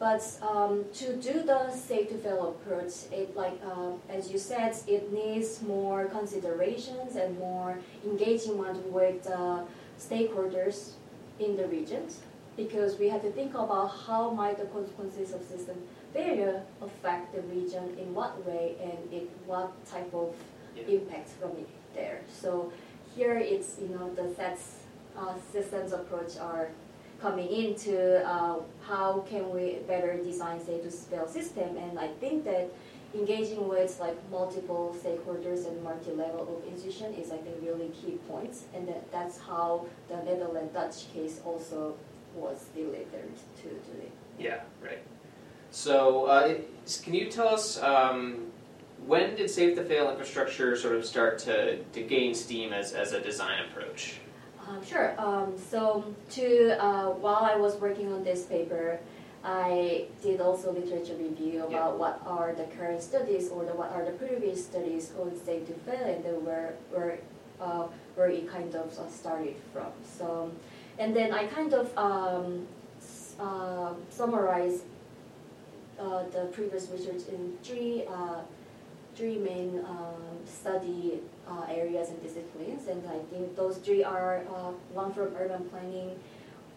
But 0.00 0.22
um, 0.40 0.86
to 0.94 1.14
do 1.16 1.42
the 1.42 1.70
safe 1.70 2.08
to 2.08 2.16
fail 2.16 2.48
approach, 2.48 2.94
it 3.12 3.36
like 3.36 3.60
uh, 3.62 3.92
as 4.08 4.32
you 4.32 4.38
said, 4.38 4.74
it 4.88 5.12
needs 5.12 5.60
more 5.60 6.06
considerations 6.06 7.16
and 7.16 7.38
more 7.38 7.78
engagement 8.04 8.78
with 8.90 9.26
uh, 9.30 9.60
stakeholders 9.98 10.92
in 11.38 11.56
the 11.58 11.66
regions 11.68 12.20
because 12.56 12.98
we 12.98 13.10
have 13.10 13.22
to 13.22 13.30
think 13.30 13.52
about 13.54 13.88
how 14.06 14.30
might 14.30 14.56
the 14.58 14.64
consequences 14.76 15.34
of 15.34 15.42
system 15.42 15.76
failure 16.14 16.62
affect 16.82 17.34
the 17.34 17.42
region 17.42 17.96
in 17.98 18.14
what 18.14 18.32
way 18.46 18.74
and 18.82 19.12
it, 19.12 19.28
what 19.46 19.70
type 19.86 20.12
of 20.14 20.34
Yeah. 20.76 20.96
impact 20.96 21.28
from 21.38 21.50
it 21.62 21.68
there. 21.94 22.20
So 22.40 22.72
here 23.14 23.36
it's 23.38 23.70
you 23.82 23.88
know 23.94 24.06
the 24.14 24.26
SETS 24.38 24.64
uh, 25.18 25.34
systems 25.52 25.92
approach 25.92 26.32
are 26.38 26.70
coming 27.20 27.48
into 27.48 28.26
uh, 28.26 28.56
how 28.82 29.24
can 29.28 29.50
we 29.50 29.78
better 29.86 30.16
design 30.22 30.64
safe 30.64 30.82
to 30.82 30.90
fail 30.90 31.28
system 31.28 31.76
and 31.76 31.98
I 31.98 32.08
think 32.20 32.44
that 32.44 32.70
engaging 33.14 33.68
with 33.68 33.98
like 34.00 34.16
multiple 34.30 34.96
stakeholders 35.02 35.66
and 35.66 35.82
multi-level 35.82 36.62
of 36.62 36.72
institution 36.72 37.12
is 37.14 37.30
I 37.30 37.38
think 37.38 37.56
really 37.62 37.88
key 37.88 38.18
points 38.28 38.64
and 38.74 38.86
that, 38.88 39.10
that's 39.12 39.38
how 39.38 39.86
the 40.08 40.16
Netherlands 40.16 40.72
Dutch 40.72 41.12
case 41.12 41.40
also 41.44 41.96
was 42.34 42.66
delivered 42.74 43.34
to 43.56 43.62
today. 43.62 44.10
Yeah, 44.38 44.60
right. 44.82 45.02
So, 45.72 46.26
uh, 46.26 46.54
can 47.02 47.14
you 47.14 47.30
tell 47.30 47.48
us 47.48 47.80
um, 47.82 48.50
when 49.06 49.36
did 49.36 49.50
Safe 49.50 49.76
to 49.76 49.84
Fail 49.84 50.10
infrastructure 50.10 50.76
sort 50.76 50.96
of 50.96 51.04
start 51.04 51.38
to, 51.40 51.82
to 51.82 52.02
gain 52.02 52.34
steam 52.34 52.72
as, 52.72 52.92
as 52.92 53.12
a 53.12 53.20
design 53.20 53.64
approach? 53.68 54.20
Um, 54.68 54.84
sure. 54.84 55.14
Um, 55.18 55.49
so 55.70 56.04
to 56.30 56.46
uh, 56.82 57.10
while 57.24 57.44
I 57.44 57.56
was 57.56 57.76
working 57.76 58.12
on 58.12 58.24
this 58.24 58.42
paper, 58.44 58.98
I 59.44 60.06
did 60.22 60.40
also 60.40 60.72
literature 60.72 61.14
review 61.14 61.60
about 61.64 61.92
Yeah. 61.92 62.02
what 62.02 62.20
are 62.26 62.52
the 62.54 62.64
current 62.76 63.02
studies 63.02 63.48
or 63.48 63.64
the, 63.64 63.72
what 63.72 63.90
are 63.92 64.04
the 64.04 64.12
previous 64.12 64.64
studies 64.64 65.12
on 65.18 65.32
safe 65.44 65.66
to 65.68 65.74
fail 65.86 66.04
and 66.04 66.24
then 66.24 66.44
where 66.44 66.74
where 66.90 67.18
uh, 67.60 67.84
where 68.16 68.28
it 68.28 68.48
kind 68.50 68.74
of 68.74 68.86
uh, 68.98 69.08
started 69.08 69.54
from. 69.72 69.92
So, 70.18 70.50
and 70.98 71.14
then 71.14 71.32
I 71.32 71.46
kind 71.46 71.72
of 71.72 71.86
um, 71.96 72.66
uh, 73.38 73.92
summarized 74.10 74.82
uh, 75.98 76.24
the 76.34 76.46
previous 76.52 76.88
research 76.90 77.22
in 77.28 77.56
three 77.62 78.04
uh, 78.08 78.40
three 79.20 79.36
main 79.36 79.84
um, 79.84 80.24
study 80.46 81.20
uh, 81.46 81.66
areas 81.68 82.08
and 82.08 82.22
disciplines, 82.22 82.88
and 82.88 83.06
I 83.06 83.18
think 83.30 83.54
those 83.54 83.76
three 83.76 84.02
are 84.02 84.38
uh, 84.48 84.72
one 84.96 85.12
from 85.12 85.36
urban 85.36 85.68
planning, 85.68 86.18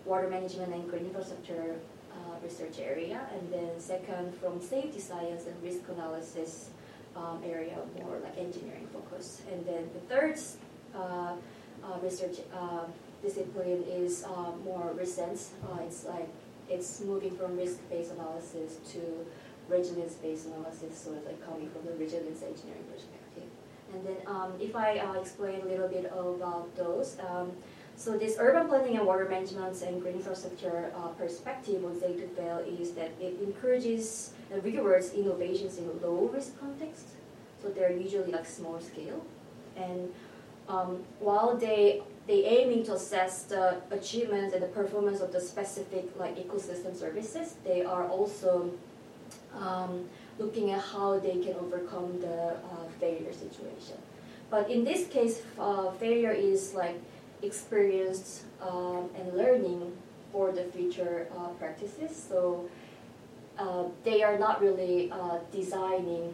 water 0.04 0.30
management, 0.30 0.74
and 0.74 0.90
green 0.90 1.06
infrastructure 1.06 1.80
uh, 2.12 2.36
research 2.44 2.80
area, 2.80 3.22
and 3.34 3.44
then 3.54 3.80
second 3.80 4.36
from 4.36 4.60
safety 4.60 5.00
science 5.00 5.46
and 5.48 5.56
risk 5.64 5.88
analysis 5.88 6.70
um, 7.16 7.42
area, 7.46 7.78
more 8.02 8.20
like 8.22 8.38
engineering 8.38 8.88
focus, 8.92 9.42
and 9.50 9.66
then 9.66 9.88
the 9.94 10.02
third 10.14 10.36
uh, 10.94 11.00
uh, 11.00 11.98
research 12.04 12.40
discipline 13.24 13.86
is 13.88 14.26
more 14.66 14.92
recent. 15.00 15.40
It's 15.88 16.04
like 16.04 16.28
it's 16.70 17.00
moving 17.02 17.38
from 17.38 17.56
risk-based 17.56 18.12
analysis 18.12 18.80
to 18.92 19.00
resilience-based 19.70 20.48
analysis, 20.48 20.98
so 20.98 21.14
it's 21.14 21.26
like 21.26 21.44
coming 21.46 21.70
from 21.70 21.86
the 21.86 21.94
resilience 21.98 22.42
engineering 22.44 22.84
perspective. 22.92 23.50
And 23.94 24.06
then 24.08 24.18
um, 24.28 24.54
if 24.60 24.76
I 24.76 24.98
uh, 24.98 25.14
explain 25.14 25.62
a 25.62 25.66
little 25.66 25.88
bit 25.88 26.06
about 26.06 26.76
those, 26.76 27.18
um, 27.28 27.52
so 27.96 28.18
this 28.18 28.38
urban 28.40 28.68
planning 28.68 28.98
and 28.98 29.06
water 29.06 29.28
management 29.30 29.80
and 29.84 30.02
green 30.02 30.16
infrastructure 30.16 30.92
uh, 30.96 31.10
perspective 31.10 31.86
on 31.86 32.00
safe 32.00 32.18
to 32.20 32.28
fail 32.30 32.58
is 32.60 32.92
that 32.94 33.12
it 33.22 33.40
encourages 33.42 34.32
and 34.52 34.64
rewards 34.64 35.14
innovations 35.14 35.78
in 35.78 35.88
low 36.02 36.30
risk 36.34 36.60
context. 36.60 37.06
So 37.62 37.70
they're 37.70 37.96
usually 37.96 38.32
like 38.32 38.46
small 38.46 38.80
scale, 38.82 39.24
and 39.78 40.12
um, 40.68 41.04
while 41.20 41.56
they 41.56 42.02
they 42.28 42.46
aiming 42.46 42.84
to 42.86 42.94
assess 42.94 43.44
the 43.44 43.78
achievements 43.92 44.54
and 44.54 44.64
the 44.64 44.68
performance 44.68 45.20
of 45.22 45.32
the 45.32 45.40
specific 45.40 46.10
like 46.18 46.36
ecosystem 46.38 46.98
services, 46.98 47.56
they 47.64 47.84
are 47.84 48.08
also 48.08 48.72
um, 49.60 50.10
looking 50.40 50.72
at 50.72 50.82
how 50.82 51.20
they 51.20 51.38
can 51.40 51.56
overcome 51.56 52.20
the 52.20 52.54
uh, 52.54 52.58
failure 53.00 53.34
situation. 53.34 53.98
But 54.50 54.70
in 54.70 54.84
this 54.84 55.08
case, 55.08 55.42
uh, 55.60 55.92
failure 55.92 56.32
is 56.32 56.74
like 56.74 57.00
experienced 57.42 58.44
um, 58.62 59.10
and 59.18 59.34
learning 59.36 59.92
for 60.32 60.52
the 60.52 60.64
future 60.64 61.28
uh, 61.38 61.50
practices. 61.60 62.16
So 62.16 62.70
uh, 63.58 63.86
they 64.04 64.24
are 64.24 64.38
not 64.38 64.62
really 64.62 65.12
uh, 65.12 65.40
designing 65.52 66.34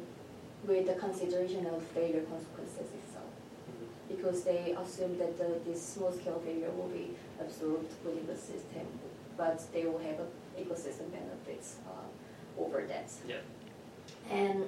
with 0.67 0.87
the 0.87 0.93
consideration 0.93 1.65
of 1.67 1.81
failure 1.83 2.21
consequences 2.21 2.87
itself 2.99 3.31
because 4.07 4.43
they 4.43 4.75
assume 4.77 5.17
that 5.17 5.37
the, 5.37 5.59
this 5.69 5.81
small-scale 5.81 6.41
failure 6.45 6.71
will 6.71 6.89
be 6.89 7.11
absorbed 7.39 7.91
within 8.03 8.25
the 8.27 8.35
system, 8.35 8.85
but 9.37 9.61
they 9.73 9.85
will 9.85 9.99
have 9.99 10.17
ecosystem 10.59 11.11
benefits 11.11 11.77
uh, 11.87 12.07
over 12.59 12.83
that. 12.87 13.09
Yeah. 13.27 13.37
And 14.29 14.65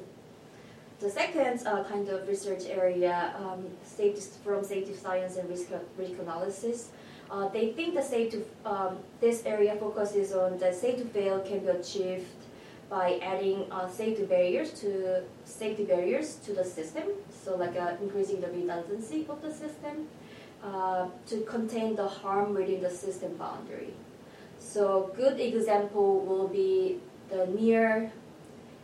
the 0.99 1.09
second 1.09 1.65
uh, 1.65 1.83
kind 1.83 2.07
of 2.09 2.27
research 2.27 2.63
area, 2.67 3.33
um, 3.37 3.65
safety, 3.83 4.21
from 4.43 4.63
safety 4.63 4.93
science 4.93 5.37
and 5.37 5.49
risk, 5.49 5.67
risk 5.97 6.13
analysis, 6.19 6.89
uh, 7.29 7.47
they 7.49 7.71
think 7.71 7.95
the 7.95 8.03
safe 8.03 8.31
to, 8.31 8.45
um, 8.65 8.97
this 9.19 9.45
area 9.45 9.75
focuses 9.77 10.33
on 10.33 10.59
the 10.59 10.71
safe 10.71 10.97
to 10.97 11.05
fail 11.05 11.39
can 11.39 11.59
be 11.59 11.67
achieved 11.67 12.27
by 12.89 13.17
adding 13.23 13.71
uh, 13.71 13.87
safety 13.87 14.25
barriers 14.25 14.71
to 14.81 15.23
safety 15.45 15.85
barriers 15.85 16.35
to 16.45 16.53
the 16.53 16.63
system, 16.63 17.03
so 17.43 17.55
like 17.55 17.75
uh, 17.77 17.93
increasing 18.01 18.41
the 18.41 18.47
redundancy 18.47 19.25
of 19.29 19.41
the 19.41 19.51
system 19.51 20.07
uh, 20.61 21.07
to 21.25 21.41
contain 21.41 21.95
the 21.95 22.07
harm 22.07 22.53
within 22.53 22.81
the 22.81 22.89
system 22.89 23.33
boundary. 23.37 23.93
So 24.59 25.11
good 25.15 25.39
example 25.39 26.19
will 26.19 26.49
be 26.49 26.99
the 27.31 27.47
near 27.47 28.11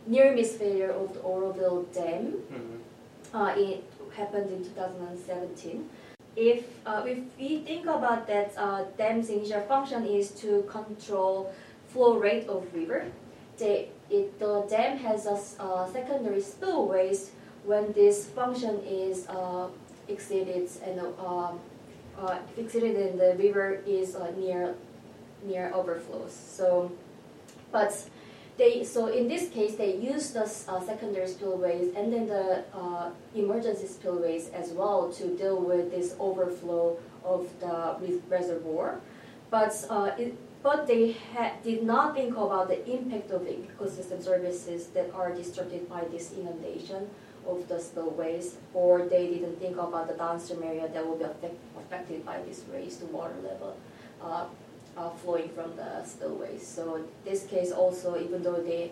near 0.06 0.34
miss 0.34 0.56
failure 0.56 0.90
of 0.90 1.12
the 1.14 1.20
Oroville 1.20 1.82
Dam. 1.94 2.32
Mm-hmm. 2.50 3.36
Uh, 3.36 3.54
it 3.56 3.84
happened 4.16 4.50
in 4.50 4.64
2017. 4.64 5.88
If 6.34 6.64
uh, 6.86 7.04
if 7.06 7.18
we 7.38 7.60
think 7.60 7.84
about 7.84 8.26
that, 8.26 8.52
uh, 8.56 8.84
dam's 8.96 9.28
initial 9.28 9.60
function 9.62 10.06
is 10.06 10.30
to 10.42 10.62
control 10.68 11.52
flow 11.88 12.18
rate 12.18 12.48
of 12.48 12.66
river. 12.74 13.06
The, 13.58 13.88
it, 14.08 14.38
the 14.38 14.64
dam 14.70 14.98
has 14.98 15.26
a 15.26 15.36
secondary 15.92 16.40
spillways 16.40 17.30
when 17.64 17.92
this 17.92 18.24
function 18.26 18.80
is 18.86 19.26
uh, 19.28 19.68
exceeded 20.08 20.70
and 20.84 21.00
uh, 21.00 21.52
uh, 22.18 22.38
exceeded 22.56 22.96
and 22.96 23.20
the 23.20 23.34
river 23.36 23.82
is 23.86 24.14
uh, 24.14 24.30
near 24.36 24.74
near 25.44 25.70
overflows. 25.74 26.32
So, 26.32 26.90
but 27.70 27.92
they 28.58 28.84
so 28.84 29.06
in 29.06 29.28
this 29.28 29.48
case 29.50 29.76
they 29.76 29.96
use 29.96 30.32
the 30.32 30.42
uh, 30.42 30.80
secondary 30.84 31.28
spillways 31.28 31.94
and 31.96 32.12
then 32.12 32.26
the 32.26 32.64
uh, 32.74 33.10
emergency 33.34 33.86
spillways 33.86 34.50
as 34.50 34.70
well 34.70 35.10
to 35.12 35.36
deal 35.36 35.60
with 35.60 35.90
this 35.90 36.14
overflow 36.18 36.98
of 37.24 37.48
the 37.60 37.96
re- 38.00 38.20
reservoir, 38.28 39.00
but 39.50 39.72
uh, 39.88 40.10
it, 40.18 40.36
but 40.62 40.86
they 40.88 41.16
did 41.62 41.84
not 41.84 42.16
think 42.16 42.36
about 42.36 42.68
the 42.68 42.84
impact 42.90 43.30
of 43.30 43.44
the 43.44 43.52
ecosystem 43.52 44.22
services 44.22 44.88
that 44.88 45.08
are 45.14 45.32
disrupted 45.32 45.88
by 45.88 46.02
this 46.10 46.32
inundation 46.32 47.08
of 47.46 47.66
the 47.68 47.78
spillways, 47.78 48.56
or 48.74 49.06
they 49.06 49.28
didn't 49.28 49.58
think 49.60 49.76
about 49.76 50.08
the 50.08 50.14
downstream 50.14 50.62
area 50.64 50.88
that 50.88 51.06
will 51.06 51.16
be 51.16 51.24
affect- 51.24 51.62
affected 51.78 52.26
by 52.26 52.42
this 52.42 52.62
raised 52.72 53.02
water 53.10 53.36
level. 53.42 53.76
Uh, 54.98 55.10
flowing 55.10 55.48
from 55.50 55.76
the 55.76 56.02
spillways. 56.04 56.66
So 56.66 57.04
this 57.24 57.46
case 57.46 57.70
also, 57.70 58.20
even 58.20 58.42
though 58.42 58.60
they 58.60 58.90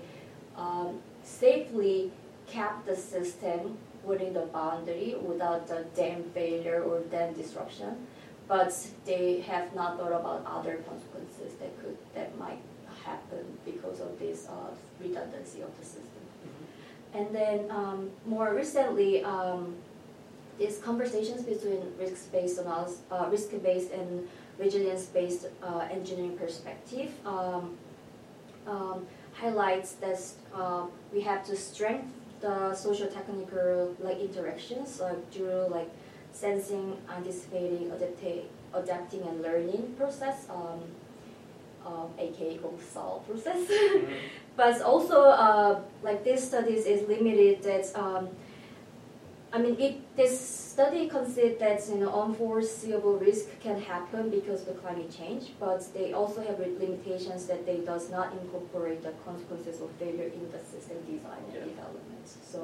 um, 0.57 1.01
safely 1.25 2.13
kept 2.47 2.87
the 2.87 2.95
system 2.95 3.77
within 4.05 4.33
the 4.33 4.47
boundary 4.59 5.17
without 5.21 5.67
the 5.67 5.85
dam 5.97 6.23
failure 6.33 6.81
or 6.85 7.01
dam 7.11 7.35
disruption, 7.35 8.07
but 8.47 8.71
they 9.05 9.41
have 9.41 9.75
not 9.75 9.99
thought 9.99 10.13
about 10.13 10.47
other 10.47 10.77
consequences 10.89 11.55
that 11.59 11.77
could 11.81 11.99
that 12.15 12.39
might 12.39 12.63
happen 13.05 13.45
because 13.65 13.99
of 13.99 14.17
this 14.21 14.47
uh, 14.49 14.71
redundancy 15.03 15.61
of 15.61 15.77
the 15.81 15.85
system. 15.85 16.23
And 17.15 17.35
then 17.35 17.69
um, 17.69 18.11
more 18.27 18.55
recently, 18.55 19.25
um, 19.25 19.75
these 20.57 20.79
conversations 20.79 21.43
between 21.43 21.83
risk-based 21.99 22.59
analysis, 22.59 23.01
uh, 23.11 23.27
risk-based 23.29 23.91
and 23.91 24.29
resilience-based 24.59 25.47
uh, 25.63 25.89
engineering 25.91 26.37
perspective 26.37 27.11
um, 27.27 27.77
um, 28.67 29.07
highlights 29.35 29.93
that 29.95 30.21
uh, 30.55 30.85
we 31.13 31.21
have 31.21 31.45
to 31.47 31.57
strengthen 31.57 32.13
the 32.41 32.75
social 32.75 33.07
technical 33.07 33.95
like 34.01 34.19
interactions 34.21 35.01
like 35.01 35.33
through 35.33 35.67
like 35.71 35.91
sensing, 36.33 36.97
anticipating, 37.11 37.91
adapting, 37.93 38.43
adapting 38.75 39.23
and 39.23 39.41
learning 39.41 39.95
process, 39.99 40.47
um, 40.51 40.81
um, 41.87 42.11
aka 42.19 42.59
solve 42.93 43.27
process. 43.27 43.57
Mhm. 43.69 44.17
but 44.57 44.81
also 44.83 45.23
uh, 45.23 45.81
like 46.03 46.25
this 46.25 46.47
studies 46.49 46.85
is 46.87 47.07
limited 47.09 47.63
that 47.63 47.87
um, 47.99 48.29
I 49.57 49.59
mean 49.59 49.81
it 49.81 50.17
this 50.17 50.39
study 50.39 51.09
considered 51.09 51.59
that 51.61 51.81
you 51.89 51.97
know 51.97 52.13
unforeseeable 52.23 53.17
risk 53.29 53.47
can 53.61 53.81
happen 53.81 54.29
because 54.29 54.61
of 54.61 54.67
the 54.67 54.75
climate 54.75 55.11
change, 55.11 55.45
but 55.59 55.81
they 55.95 56.13
also 56.13 56.43
have 56.43 56.59
limitations 56.59 57.47
that 57.47 57.65
they 57.65 57.79
does 57.79 58.11
not 58.11 58.35
incorporate 58.35 59.03
the 59.03 59.13
consequences 59.25 59.81
of 59.81 59.89
failure 59.93 60.31
in 60.39 60.45
the 60.53 60.59
system 60.73 60.99
design 61.11 61.43
and 61.49 61.55
Yeah. 61.55 61.65
development. 61.73 62.27
So 62.53 62.61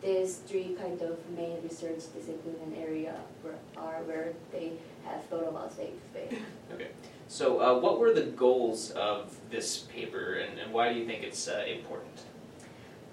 these 0.00 0.38
three 0.48 0.70
kind 0.82 1.00
of 1.02 1.14
main 1.38 1.62
research 1.62 2.02
discipline 2.16 2.58
and 2.64 2.74
area 2.88 3.14
are 3.76 3.98
where 4.10 4.32
they 4.50 4.72
have 5.06 5.22
thought 5.26 5.46
about 5.52 5.72
safe 5.72 5.98
fail. 6.12 6.32
Okay. 6.74 6.88
So, 7.28 7.60
uh, 7.60 7.78
what 7.78 8.00
were 8.00 8.12
the 8.12 8.28
goals 8.46 8.90
of 8.90 9.36
this 9.50 9.68
paper, 9.94 10.24
and, 10.42 10.58
and 10.58 10.72
why 10.72 10.92
do 10.92 10.98
you 10.98 11.06
think 11.06 11.22
it's 11.22 11.46
uh, 11.46 11.64
important? 11.78 12.18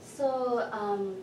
So 0.02 0.68
um, 0.72 1.16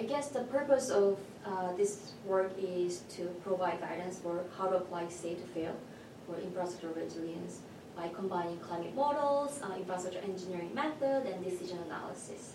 I 0.00 0.04
guess 0.04 0.28
the 0.28 0.44
purpose 0.44 0.88
of 0.88 1.18
uh, 1.44 1.72
this 1.76 2.12
work 2.24 2.52
is 2.58 3.02
to 3.16 3.24
provide 3.44 3.80
guidance 3.82 4.18
for 4.18 4.44
how 4.56 4.68
to 4.68 4.76
apply 4.76 5.08
safe 5.08 5.36
to 5.42 5.46
fail 5.48 5.76
for 6.26 6.40
infrastructure 6.40 6.98
resilience 6.98 7.58
by 7.94 8.08
combining 8.08 8.56
climate 8.60 8.94
models, 8.94 9.60
uh, 9.62 9.76
infrastructure 9.76 10.20
engineering 10.20 10.70
method, 10.74 11.26
and 11.26 11.44
decision 11.44 11.78
analysis. 11.86 12.54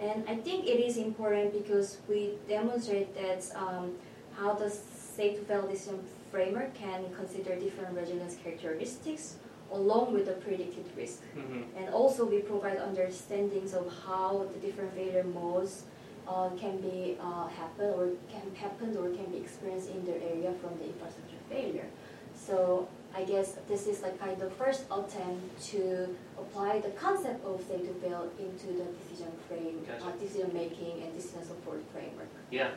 And 0.00 0.24
I 0.26 0.36
think 0.36 0.64
it 0.64 0.80
is 0.80 0.96
important 0.96 1.52
because 1.52 1.98
we 2.08 2.32
demonstrate 2.48 3.14
that 3.14 3.44
um, 3.54 3.92
how 4.34 4.54
the 4.54 4.70
safe 4.70 5.38
to 5.38 5.44
fail 5.44 5.66
decision 5.66 6.00
framework 6.30 6.72
can 6.74 7.04
consider 7.14 7.56
different 7.56 7.94
resilience 7.94 8.38
characteristics 8.42 9.36
along 9.70 10.14
with 10.14 10.26
the 10.26 10.32
predicted 10.32 10.86
risk. 10.96 11.20
Mm-hmm. 11.36 11.76
And 11.76 11.92
also 11.92 12.24
we 12.24 12.38
provide 12.38 12.78
understandings 12.78 13.74
of 13.74 13.92
how 14.06 14.46
the 14.50 14.58
different 14.66 14.94
failure 14.94 15.24
modes 15.24 15.82
uh, 16.28 16.50
can 16.58 16.78
be 16.78 17.16
uh, 17.20 17.46
happen 17.48 17.86
or 17.94 18.08
can 18.30 18.54
happen 18.54 18.96
or 18.96 19.10
can 19.10 19.26
be 19.26 19.38
experienced 19.38 19.90
in 19.90 20.04
their 20.04 20.20
area 20.20 20.52
from 20.60 20.78
the 20.78 20.86
infrastructure 20.86 21.42
failure. 21.48 21.86
So 22.34 22.88
I 23.14 23.24
guess 23.24 23.56
this 23.68 23.86
is 23.86 24.02
like 24.02 24.20
kind 24.20 24.40
of 24.42 24.52
first 24.54 24.84
attempt 24.90 25.62
to 25.70 26.14
apply 26.38 26.80
the 26.80 26.90
concept 26.90 27.44
of 27.46 27.62
safe 27.66 27.86
to 27.86 27.94
fail 27.94 28.28
into 28.38 28.66
the 28.66 28.84
decision 28.84 29.32
frame, 29.48 29.86
uh, 29.88 30.10
decision 30.12 30.52
making 30.52 31.02
and 31.02 31.14
decision 31.14 31.44
support 31.44 31.82
framework. 31.92 32.28
Yeah. 32.50 32.70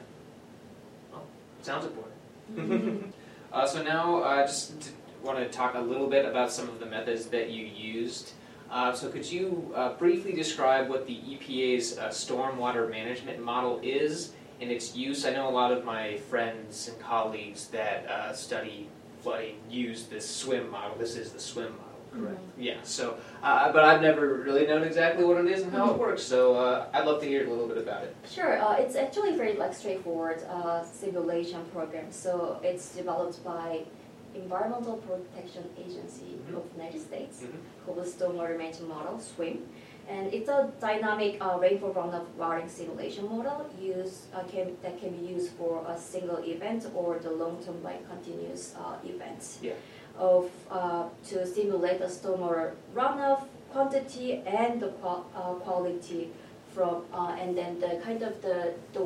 Well, 1.12 1.24
sounds 1.62 1.86
important. 1.86 3.14
uh, 3.54 3.68
so 3.68 3.84
now, 3.84 4.24
uh, 4.24 4.46
just 4.46 4.92
want 5.24 5.40
to 5.40 5.50
talk 5.50 5.76
a 5.76 5.82
little 5.82 6.08
bit 6.08 6.26
about 6.26 6.52
some 6.52 6.70
of 6.70 6.80
the 6.80 6.86
methods 6.86 7.26
that 7.28 7.50
you 7.50 7.66
used. 7.66 8.32
Uh, 8.72 8.94
so 8.94 9.10
could 9.10 9.30
you 9.30 9.72
uh, 9.76 9.94
briefly 9.94 10.32
describe 10.32 10.90
what 10.90 11.08
the 11.08 11.16
EPA's 11.16 11.98
uh, 11.98 12.10
stormwater 12.10 12.90
management 12.90 13.44
model 13.44 13.80
is 13.82 14.34
and 14.62 14.72
its 14.72 14.96
use? 14.96 15.26
I 15.26 15.32
know 15.32 15.50
a 15.50 15.52
lot 15.52 15.72
of 15.72 15.84
my 15.84 16.18
friends 16.30 16.88
and 16.88 17.00
colleagues 17.00 17.68
that 17.68 18.08
uh, 18.08 18.34
study 18.34 18.88
flooding 19.22 19.56
use 19.70 20.06
this 20.06 20.26
SWMM 20.44 20.70
model. 20.70 20.98
This 20.98 21.16
is 21.16 21.32
the 21.32 21.40
SWMM 21.40 21.72
model, 21.72 21.84
correct? 22.14 22.40
Yeah. 22.60 22.78
So, 22.84 23.18
uh, 23.42 23.72
but 23.72 23.84
I've 23.84 24.02
never 24.02 24.36
really 24.36 24.68
known 24.68 24.84
exactly 24.84 25.26
what 25.26 25.38
it 25.44 25.48
is 25.48 25.64
and 25.64 25.74
how 25.74 25.92
it 25.92 25.98
works. 25.98 26.22
So 26.22 26.56
uh, 26.56 26.88
I'd 26.94 27.06
love 27.06 27.22
to 27.22 27.28
hear 27.28 27.48
a 27.48 27.50
little 27.50 27.68
bit 27.68 27.78
about 27.78 28.04
it. 28.04 28.16
Sure, 28.30 28.62
uh, 28.62 28.76
it's 28.76 28.96
actually 28.96 29.36
very 29.36 29.54
like 29.54 29.74
straightforward 29.74 30.44
uh, 30.44 30.84
simulation 30.84 31.66
program. 31.74 32.12
So 32.12 32.60
it's 32.64 32.96
developed 32.96 33.44
by 33.44 33.86
Environmental 34.36 34.98
Protection 34.98 35.64
Agency 35.78 36.38
Mhm. 36.50 36.58
of 36.58 36.64
the 36.70 36.76
United 36.82 37.02
States 37.02 37.42
Mhm. 37.44 37.60
called 37.86 37.98
the 37.98 38.04
Stormwater 38.06 38.58
Management 38.58 38.90
Model 38.90 39.18
(SWMM), 39.20 39.66
and 40.08 40.34
it's 40.34 40.50
a 40.50 40.72
dynamic 40.80 41.38
uh, 41.44 41.58
rainfall 41.60 41.94
runoff 41.94 42.26
routing 42.38 42.70
simulation 42.70 43.26
model 43.30 43.66
use 43.80 44.26
uh, 44.34 44.44
can, 44.52 44.76
that 44.82 45.00
can 45.00 45.12
be 45.12 45.26
used 45.26 45.52
for 45.52 45.84
a 45.88 45.98
single 45.98 46.38
event 46.44 46.86
or 46.96 47.18
the 47.20 47.30
long-term 47.32 47.84
like 47.84 48.02
continuous 48.10 48.76
uh, 48.76 48.96
event 49.08 49.58
Yeah. 49.62 49.74
of 50.18 50.50
uh, 50.72 51.04
to 51.30 51.46
simulate 51.46 52.00
the 52.00 52.08
stormwater 52.08 52.72
runoff 52.96 53.42
quantity 53.72 54.42
and 54.46 54.80
the 54.82 54.90
qual- 55.00 55.26
uh, 55.36 55.54
quality 55.66 56.32
from 56.74 57.06
uh, 57.14 57.36
and 57.40 57.56
then 57.58 57.80
the 57.80 58.00
kind 58.04 58.22
of 58.24 58.42
the 58.42 58.74
the, 58.94 59.04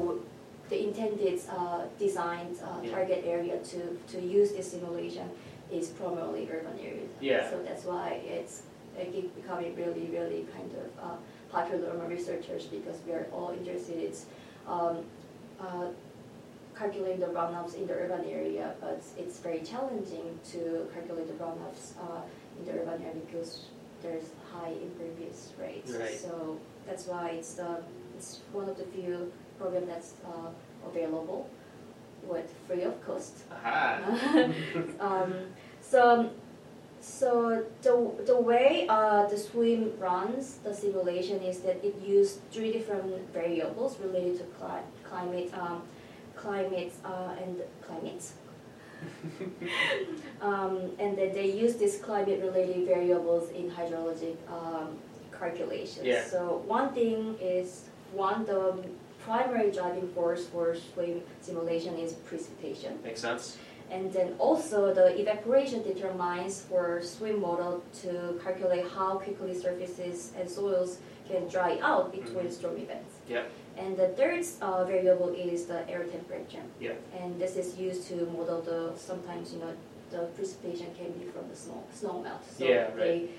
the 0.74 0.88
intended 0.88 1.40
uh, 1.50 1.82
designed 2.00 2.58
uh, 2.62 2.68
Yeah. 2.84 2.92
target 2.96 3.22
area 3.36 3.56
to 3.72 3.80
to 4.14 4.18
use 4.40 4.50
this 4.58 4.68
simulation 4.76 5.28
is 5.78 5.86
primarily 6.00 6.44
urban 6.56 6.78
areas. 6.90 7.12
Yeah. 7.22 7.50
So 7.50 7.56
that's 7.68 7.86
why 7.92 8.08
it's 8.38 8.56
uh, 8.98 9.04
ge- 9.14 9.30
becoming 9.40 9.72
really 9.84 10.06
really 10.18 10.42
kind 10.56 10.72
of 10.82 10.88
uh, 11.06 11.18
popular 11.56 11.88
among 11.94 12.10
researchers 12.18 12.64
because 12.78 12.98
we 13.06 13.12
are 13.18 13.28
all 13.36 13.52
interested 13.60 13.98
in 14.08 14.14
um, 14.76 14.96
uh, 15.66 15.88
calculating 16.80 17.20
the 17.26 17.32
runoffs 17.40 17.74
in 17.80 17.86
the 17.90 17.94
urban 18.04 18.24
area, 18.40 18.66
but 18.84 19.00
it's 19.22 19.38
very 19.48 19.62
challenging 19.72 20.28
to 20.54 20.60
calculate 20.96 21.28
the 21.34 21.38
runoffs 21.44 21.84
uh, 22.06 22.22
in 22.58 22.62
the 22.66 22.72
urban 22.80 22.98
area 23.08 23.22
because 23.26 23.52
there's 24.04 24.28
high 24.54 24.74
impervious 24.88 25.40
rates. 25.64 25.92
Right. 25.92 26.18
So 26.26 26.58
that's 26.88 27.06
why 27.12 27.26
it's 27.40 27.54
the 27.62 27.72
it's 28.18 28.30
one 28.60 28.68
of 28.72 28.76
the 28.82 28.88
few 28.96 29.32
program 29.64 29.86
that's 29.88 30.14
uh, 30.26 30.50
available 30.90 31.50
with 32.28 32.48
free 32.68 32.84
of 32.84 32.96
cost. 33.06 33.34
Um, 35.00 35.34
so 35.82 36.30
so 37.02 37.64
the, 37.82 37.96
the 38.26 38.40
way 38.40 38.86
uh, 38.90 39.28
the 39.28 39.36
SWMM 39.36 40.00
runs 40.00 40.58
the 40.64 40.74
simulation 40.74 41.42
is 41.42 41.60
that 41.60 41.84
it 41.84 41.96
used 42.02 42.40
three 42.52 42.72
different 42.72 43.34
variables 43.34 44.00
related 44.00 44.38
to 44.38 44.44
cli- 44.58 44.88
climate 45.10 45.52
um, 45.54 45.82
climate 46.36 46.94
uh, 47.04 47.36
and 47.44 47.62
climate 47.86 48.24
um, 50.42 50.76
and 50.98 51.18
then 51.18 51.34
they 51.34 51.52
use 51.52 51.76
these 51.76 51.98
climate 51.98 52.40
related 52.42 52.86
variables 52.88 53.50
in 53.52 53.70
hydrologic 53.70 54.38
um, 54.50 54.88
calculations 55.38 56.06
Yeah. 56.06 56.24
so 56.24 56.64
one 56.68 56.94
thing 56.94 57.36
is 57.42 57.90
one 58.14 58.46
the 58.46 58.62
primary 59.26 59.72
driving 59.72 60.08
force 60.10 60.46
for 60.48 60.76
SWMM 60.76 61.22
simulation 61.42 61.96
is 61.98 62.14
precipitation 62.30 63.00
Makes 63.04 63.22
sense. 63.22 63.58
and 63.92 64.12
then 64.14 64.36
also 64.40 64.94
the 64.94 65.20
evaporation 65.20 65.82
determines 65.84 66.62
for 66.62 67.00
SWMM 67.02 67.40
model 67.40 67.84
to 68.02 68.40
calculate 68.44 68.86
how 68.96 69.16
quickly 69.18 69.54
surfaces 69.54 70.34
and 70.38 70.50
soils 70.50 70.98
can 71.30 71.48
dry 71.48 71.78
out 71.82 72.12
between 72.12 72.48
Mhm. 72.48 72.52
storm 72.58 72.78
events. 72.78 73.14
Yep. 73.30 73.46
And 73.78 73.98
the 73.98 74.10
third 74.20 74.44
uh, 74.62 74.84
variable 74.84 75.30
is 75.30 75.66
the 75.72 75.80
air 75.90 76.04
temperature. 76.16 76.66
Yep. 76.80 76.98
And 77.20 77.40
this 77.42 77.56
is 77.56 77.78
used 77.88 78.08
to 78.10 78.16
model 78.38 78.62
the 78.62 78.80
sometimes 78.98 79.54
you 79.54 79.60
know 79.64 79.74
the 80.12 80.22
precipitation 80.36 80.88
can 81.00 81.10
be 81.20 81.26
from 81.34 81.46
the 81.50 81.56
snow 81.56 81.80
snow 82.00 82.16
melt. 82.26 82.44
So 82.58 82.66
Yeah, 82.66 82.84
right. 82.94 82.98
they 82.98 83.30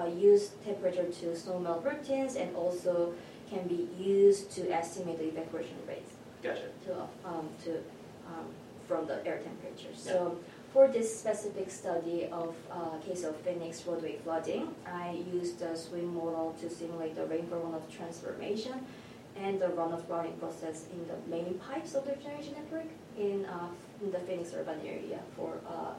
uh, 0.00 0.06
use 0.32 0.44
temperature 0.68 1.06
to 1.20 1.26
snow 1.36 1.58
melt 1.60 1.80
routines 1.84 2.34
and 2.36 2.50
also 2.56 3.14
can 3.50 3.66
be 3.66 3.88
used 3.98 4.50
to 4.52 4.70
estimate 4.70 5.18
the 5.18 5.28
evaporation 5.28 5.76
rates 5.86 6.12
Gotcha. 6.42 6.68
to, 6.86 6.94
um, 7.24 7.48
to, 7.64 7.78
um, 8.26 8.46
from 8.86 9.06
the 9.06 9.24
air 9.26 9.40
temperature. 9.40 9.94
So 9.94 10.38
for 10.72 10.86
this 10.86 11.18
specific 11.18 11.70
study 11.70 12.28
of 12.32 12.54
uh, 12.70 12.98
case 12.98 13.24
of 13.24 13.36
Phoenix 13.40 13.84
roadway 13.86 14.18
flooding, 14.22 14.74
I 14.86 15.22
used 15.32 15.58
the 15.58 15.66
SWMM 15.66 16.14
model 16.14 16.54
to 16.60 16.70
simulate 16.70 17.16
the 17.16 17.26
rainfall 17.26 17.60
runoff 17.60 17.94
transformation 17.94 18.86
and 19.36 19.60
the 19.60 19.66
runoff 19.66 20.08
routing 20.08 20.36
process 20.38 20.84
in 20.92 21.06
the 21.08 21.18
main 21.28 21.54
pipes 21.54 21.94
of 21.94 22.04
the 22.04 22.14
generation 22.14 22.54
network 22.54 22.86
in, 23.18 23.44
uh, 23.46 23.68
in 24.02 24.10
the 24.12 24.18
Phoenix 24.20 24.52
urban 24.54 24.80
area 24.86 25.18
for, 25.36 25.58
uh, 25.66 25.94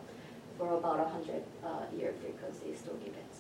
for 0.57 0.77
about 0.77 0.99
100 0.99 1.43
uh, 1.63 1.67
year 1.97 2.13
frequency 2.21 2.75
storm 2.75 2.99
events. 3.01 3.30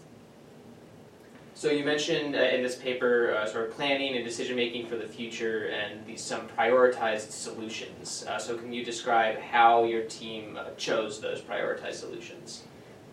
So 1.61 1.69
you 1.69 1.85
mentioned 1.85 2.35
uh, 2.35 2.39
in 2.39 2.63
this 2.63 2.75
paper 2.75 3.35
uh, 3.35 3.45
sort 3.45 3.69
of 3.69 3.75
planning 3.75 4.15
and 4.15 4.25
decision 4.25 4.55
making 4.55 4.87
for 4.87 4.95
the 4.95 5.05
future 5.05 5.67
and 5.67 6.03
these, 6.07 6.19
some 6.19 6.47
prioritized 6.57 7.29
solutions. 7.29 8.25
Uh, 8.27 8.39
so 8.39 8.57
can 8.57 8.73
you 8.73 8.83
describe 8.83 9.37
how 9.37 9.83
your 9.83 10.01
team 10.05 10.57
uh, 10.57 10.71
chose 10.75 11.21
those 11.21 11.39
prioritized 11.39 11.99
solutions? 12.05 12.63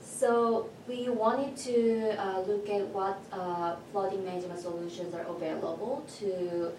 So 0.00 0.70
we 0.88 1.10
wanted 1.10 1.58
to 1.58 2.16
uh, 2.18 2.40
look 2.40 2.70
at 2.70 2.88
what 2.88 3.20
uh, 3.32 3.76
flooding 3.92 4.24
management 4.24 4.60
solutions 4.60 5.14
are 5.14 5.26
available 5.28 6.06
to 6.20 6.72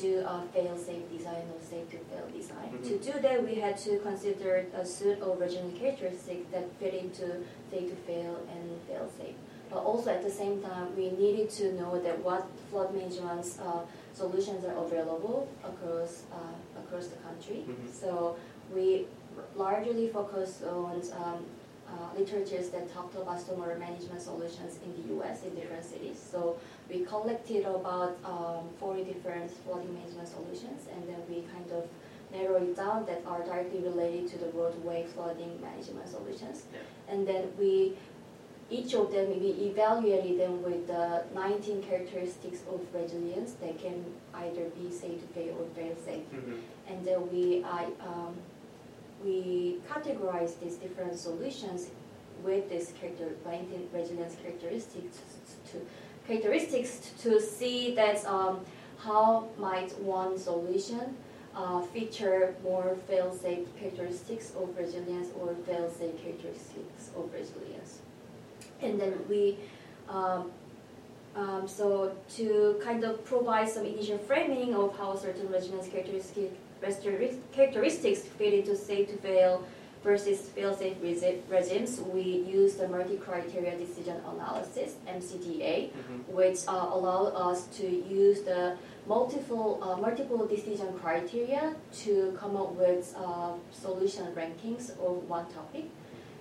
do 0.00 0.20
a 0.20 0.42
fail-safe 0.54 1.06
design 1.12 1.44
or 1.52 1.60
safe-to-fail 1.60 2.28
design. 2.34 2.70
Mhm. 2.72 2.88
To 2.88 3.12
do 3.12 3.20
that, 3.20 3.44
we 3.46 3.56
had 3.56 3.76
to 3.84 3.98
consider 3.98 4.64
a 4.74 4.86
suite 4.86 5.20
of 5.20 5.38
regional 5.38 5.72
characteristics 5.72 6.46
that 6.50 6.64
fit 6.78 6.94
into 6.94 7.44
safe-to-fail 7.70 8.36
and 8.54 8.80
fail-safe 8.88 9.36
But 9.70 9.78
also 9.84 10.10
at 10.10 10.22
the 10.22 10.30
same 10.30 10.60
time, 10.62 10.94
we 10.96 11.10
needed 11.10 11.48
to 11.60 11.72
know 11.74 12.00
that 12.00 12.18
what 12.24 12.46
flood 12.70 12.92
management 12.94 13.46
uh, 13.62 13.80
solutions 14.14 14.64
are 14.64 14.76
available 14.84 15.48
across 15.64 16.22
uh, 16.32 16.80
across 16.80 17.06
the 17.06 17.16
country. 17.26 17.64
Mhm. 17.68 17.88
So 18.02 18.36
we 18.74 19.06
largely 19.56 20.08
focused 20.08 20.64
on 20.64 21.00
um, 21.22 21.38
uh, 21.88 22.08
literatures 22.18 22.68
that 22.70 22.92
talked 22.92 23.14
about 23.16 23.38
stormwater 23.40 23.78
management 23.78 24.20
solutions 24.22 24.78
in 24.84 24.90
the 24.98 25.14
U.S. 25.14 25.42
in 25.44 25.54
different 25.54 25.84
cities. 25.84 26.18
So 26.32 26.56
we 26.88 27.04
collected 27.04 27.64
about 27.64 28.16
um, 28.24 28.68
40 28.78 29.04
different 29.04 29.50
flooding 29.62 29.92
management 29.94 30.28
solutions, 30.28 30.86
and 30.92 31.00
then 31.08 31.20
we 31.28 31.42
kind 31.54 31.68
of 31.72 31.88
narrowed 32.32 32.62
it 32.62 32.76
down 32.76 33.06
that 33.06 33.22
are 33.26 33.42
directly 33.42 33.80
related 33.80 34.28
to 34.30 34.38
the 34.38 34.50
roadway 34.52 35.04
flooding 35.14 35.60
management 35.60 36.08
solutions. 36.08 36.62
Yeah. 36.72 37.12
And 37.12 37.26
then 37.26 37.42
we, 37.58 37.96
each 38.70 38.94
of 38.94 39.10
them, 39.12 39.28
we 39.40 39.48
evaluated 39.70 40.38
them 40.38 40.62
with 40.62 40.86
the 40.86 41.24
19 41.34 41.82
characteristics 41.82 42.60
of 42.72 42.80
resilience 42.94 43.52
that 43.54 43.78
can 43.80 44.04
either 44.34 44.64
be 44.80 44.90
safe 44.90 45.20
to 45.20 45.26
fail 45.34 45.56
or 45.60 45.66
fail 45.74 45.96
safe. 46.04 46.30
Mhm. 46.32 46.60
And 46.88 47.04
then 47.04 47.30
we, 47.32 47.64
I, 47.64 47.86
um, 48.00 48.34
we 49.24 49.78
categorize 49.88 50.58
these 50.60 50.76
different 50.76 51.18
solutions 51.18 51.88
with 52.44 52.68
this 52.70 52.92
character, 52.98 53.30
19 53.44 53.88
resilience 53.92 54.36
characteristics 54.42 55.18
to, 55.72 55.86
characteristics 56.26 57.10
to 57.22 57.40
see 57.40 57.94
that 57.94 58.24
um, 58.26 58.60
how 58.98 59.48
might 59.58 59.98
one 60.00 60.38
solution 60.38 61.16
uh, 61.54 61.80
feature 61.80 62.54
more 62.62 62.96
fail-safe 63.08 63.66
characteristics 63.78 64.52
of 64.54 64.76
resilience 64.76 65.28
or 65.40 65.54
fail-safe 65.66 66.16
characteristics 66.22 67.10
of 67.16 67.32
resilience. 67.32 67.99
And 68.82 69.00
then 69.00 69.14
we, 69.28 69.58
um, 70.08 70.50
um, 71.36 71.68
so 71.68 72.12
to 72.36 72.80
kind 72.82 73.04
of 73.04 73.24
provide 73.24 73.68
some 73.68 73.86
initial 73.86 74.18
framing 74.18 74.74
of 74.74 74.96
how 74.98 75.14
certain 75.16 75.48
resilience 75.50 75.88
characteristic, 75.88 76.50
characteristics 77.52 78.20
fit 78.20 78.54
into 78.54 78.76
safe 78.76 79.08
to 79.08 79.16
fail 79.18 79.64
versus 80.02 80.40
fail-safe 80.48 80.96
regimes, 81.50 82.00
we 82.00 82.22
use 82.22 82.76
the 82.76 82.88
multi-criteria 82.88 83.76
decision 83.76 84.16
analysis, 84.32 84.94
MCDA, 85.06 85.90
Mhm. 85.92 86.34
which 86.34 86.60
uh, 86.66 86.88
allow 86.96 87.26
us 87.26 87.66
to 87.78 87.86
use 87.86 88.40
the 88.42 88.76
multiple 89.06 89.78
uh, 89.82 89.96
multiple 89.96 90.46
decision 90.46 90.88
criteria 91.02 91.74
to 92.04 92.32
come 92.40 92.56
up 92.56 92.72
with 92.72 93.14
uh, 93.18 93.52
solution 93.70 94.24
rankings 94.34 94.90
of 94.98 95.28
one 95.28 95.44
topic. 95.52 95.84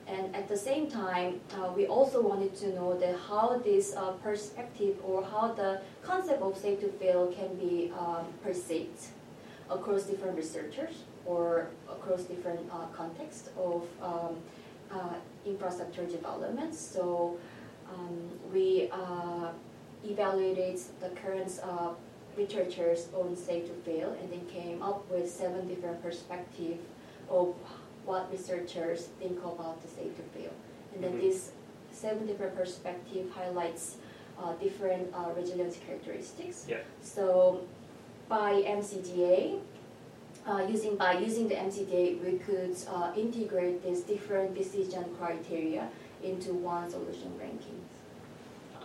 And 0.09 0.35
at 0.35 0.47
the 0.47 0.57
same 0.57 0.89
time, 0.89 1.39
uh, 1.53 1.71
we 1.75 1.85
also 1.85 2.21
wanted 2.21 2.55
to 2.57 2.73
know 2.73 2.97
that 2.97 3.15
how 3.29 3.61
this 3.63 3.95
uh, 3.95 4.11
perspective 4.23 4.97
or 5.03 5.23
how 5.23 5.53
the 5.53 5.81
concept 6.01 6.41
of 6.41 6.57
safe 6.57 6.79
to 6.79 6.87
fail 6.87 7.27
can 7.27 7.55
be 7.55 7.91
um, 7.97 8.25
perceived 8.43 8.99
across 9.69 10.03
different 10.03 10.35
researchers 10.35 11.03
or 11.25 11.67
across 11.87 12.23
different 12.23 12.59
uh, 12.71 12.87
contexts 12.87 13.49
of 13.55 13.85
um, 14.01 14.35
uh, 14.91 15.13
infrastructure 15.45 16.05
development. 16.05 16.73
So 16.73 17.37
um, 17.93 18.29
we 18.51 18.89
uh, 18.91 19.49
evaluated 20.03 20.79
the 21.01 21.09
current 21.09 21.59
uh, 21.63 21.91
researchers 22.35 23.09
on 23.13 23.35
safe 23.35 23.67
to 23.67 23.73
fail 23.85 24.17
and 24.19 24.31
then 24.31 24.45
came 24.47 24.81
up 24.81 25.09
with 25.11 25.29
seven 25.29 25.67
different 25.67 26.01
perspectives 26.01 26.81
of 27.29 27.53
what 28.09 28.31
researchers 28.31 29.09
think 29.19 29.37
about 29.43 29.79
the 29.83 29.87
safe 29.87 30.13
to 30.17 30.23
fail. 30.33 30.51
And 30.93 31.03
then 31.03 31.13
Mhm. 31.13 31.21
this 31.21 31.51
seven 31.91 32.25
different 32.25 32.55
perspective 32.55 33.29
highlights 33.37 33.97
uh, 34.41 34.53
different 34.53 35.13
uh, 35.13 35.31
resilience 35.35 35.77
characteristics. 35.85 36.65
Yeah. 36.67 36.77
So 37.01 37.61
by 38.29 38.63
MCDA, 38.79 39.59
uh, 40.47 40.63
using 40.73 40.95
by 40.95 41.13
using 41.19 41.49
the 41.49 41.57
MCDA, 41.59 42.05
we 42.23 42.39
could 42.39 42.75
uh, 42.87 43.11
integrate 43.15 43.83
these 43.83 44.01
different 44.01 44.55
decision 44.55 45.03
criteria 45.19 45.89
into 46.23 46.53
one 46.53 46.89
solution 46.89 47.29
ranking. 47.37 47.79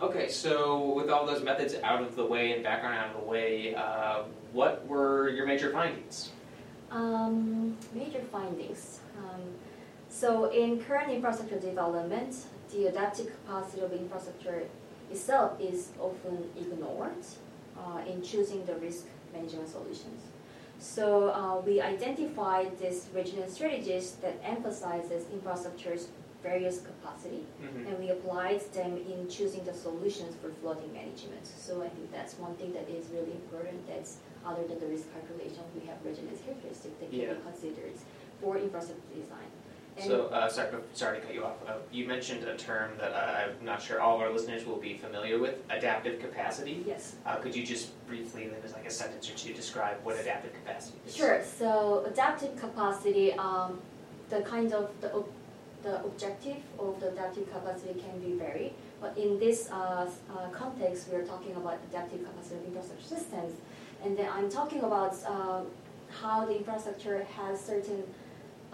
Okay, 0.01 0.27
so 0.27 0.89
with 0.97 1.09
all 1.09 1.25
those 1.25 1.41
methods 1.41 1.73
out 1.89 2.01
of 2.03 2.17
the 2.17 2.25
way 2.33 2.51
and 2.51 2.61
background 2.61 2.97
out 2.99 3.15
of 3.15 3.21
the 3.21 3.27
way, 3.35 3.73
uh, 3.75 4.23
what 4.51 4.85
were 4.87 5.29
your 5.29 5.45
major 5.47 5.71
findings? 5.71 6.31
Um, 6.91 7.77
major 7.93 8.23
findings. 8.29 8.99
Um, 9.17 9.41
so 10.09 10.45
in 10.51 10.81
current 10.83 11.11
infrastructure 11.11 11.59
development, 11.59 12.35
the 12.71 12.87
adaptive 12.87 13.27
capacity 13.27 13.81
of 13.83 13.91
infrastructure 13.93 14.63
itself 15.11 15.59
is 15.59 15.89
often 15.99 16.49
ignored 16.57 17.23
uh, 17.77 18.01
in 18.07 18.21
choosing 18.21 18.65
the 18.65 18.75
risk 18.75 19.05
management 19.33 19.69
solutions. 19.69 20.21
So 20.79 21.29
uh, 21.29 21.61
we 21.61 21.79
identified 21.81 22.77
these 22.79 23.07
regional 23.13 23.47
strategies 23.49 24.13
that 24.21 24.35
emphasizes 24.43 25.25
infrastructure's 25.31 26.07
various 26.43 26.81
capacity 26.81 27.43
Mhm. 27.63 27.87
and 27.87 27.93
we 28.03 28.09
applied 28.09 28.61
them 28.73 28.91
in 28.97 29.27
choosing 29.27 29.63
the 29.63 29.73
solutions 29.73 30.35
for 30.41 30.49
flooding 30.61 30.91
management. 30.93 31.43
So 31.47 31.81
I 31.81 31.89
think 31.89 32.11
that's 32.11 32.33
one 32.37 32.53
thing 32.59 32.71
that 32.73 32.87
is 32.87 33.05
really 33.15 33.31
important. 33.31 33.77
That's 33.87 34.17
other 34.45 34.63
than 34.69 34.77
the 34.79 34.85
risk 34.95 35.05
calculation, 35.11 35.63
we 35.73 35.81
have 35.89 35.97
resilience 36.05 36.41
characteristics 36.45 36.95
that 36.99 37.09
can 37.09 37.19
Yeah. 37.19 37.33
be 37.33 37.41
considered 37.49 37.95
for 38.41 38.57
infrastructure 38.57 39.01
design. 39.15 39.49
And 39.97 40.05
So, 40.09 40.25
uh, 40.27 40.49
sorry, 40.49 40.69
sorry 40.93 41.19
to 41.19 41.25
cut 41.25 41.33
you 41.33 41.45
off. 41.45 41.55
Uh, 41.65 41.73
you 41.91 42.05
mentioned 42.05 42.43
a 42.43 42.57
term 42.57 42.91
that 42.99 43.13
uh, 43.13 43.39
I'm 43.39 43.65
not 43.65 43.81
sure 43.81 44.01
all 44.01 44.15
of 44.15 44.21
our 44.21 44.29
listeners 44.31 44.65
will 44.65 44.75
be 44.89 44.97
familiar 44.97 45.39
with: 45.39 45.55
adaptive 45.69 46.19
capacity. 46.19 46.83
yes, 46.85 47.15
Uh, 47.25 47.37
could 47.37 47.55
you 47.55 47.65
just 47.65 47.85
briefly, 48.07 48.43
in 48.43 48.51
like 48.73 48.85
a 48.85 48.91
sentence 48.91 49.29
or 49.29 49.35
two, 49.35 49.53
describe 49.53 49.97
what 50.03 50.19
adaptive 50.19 50.53
capacity 50.53 50.97
is? 51.07 51.15
sure. 51.15 51.41
So 51.59 52.03
adaptive 52.05 52.57
capacity, 52.57 53.33
um, 53.33 53.79
the 54.29 54.41
kind 54.41 54.73
of 54.73 54.89
the, 54.99 55.13
ob- 55.15 55.31
the 55.83 56.03
objective 56.03 56.57
of 56.77 56.99
the 56.99 57.07
adaptive 57.13 57.49
capacity 57.53 57.93
can 57.97 58.19
be 58.19 58.33
varied. 58.37 58.73
But 58.99 59.17
in 59.17 59.39
this 59.39 59.69
uh, 59.71 59.75
uh, 60.29 60.49
context, 60.49 61.07
we 61.09 61.15
are 61.19 61.23
talking 61.25 61.55
about 61.55 61.77
adaptive 61.89 62.21
capacity 62.25 62.55
of 62.59 62.65
infrastructure 62.65 63.07
systems. 63.15 63.53
And 64.03 64.17
then 64.17 64.27
I'm 64.35 64.49
talking 64.49 64.81
about 64.83 65.13
how 66.21 66.45
the 66.45 66.57
infrastructure 66.57 67.23
has 67.37 67.59
certain, 67.59 68.03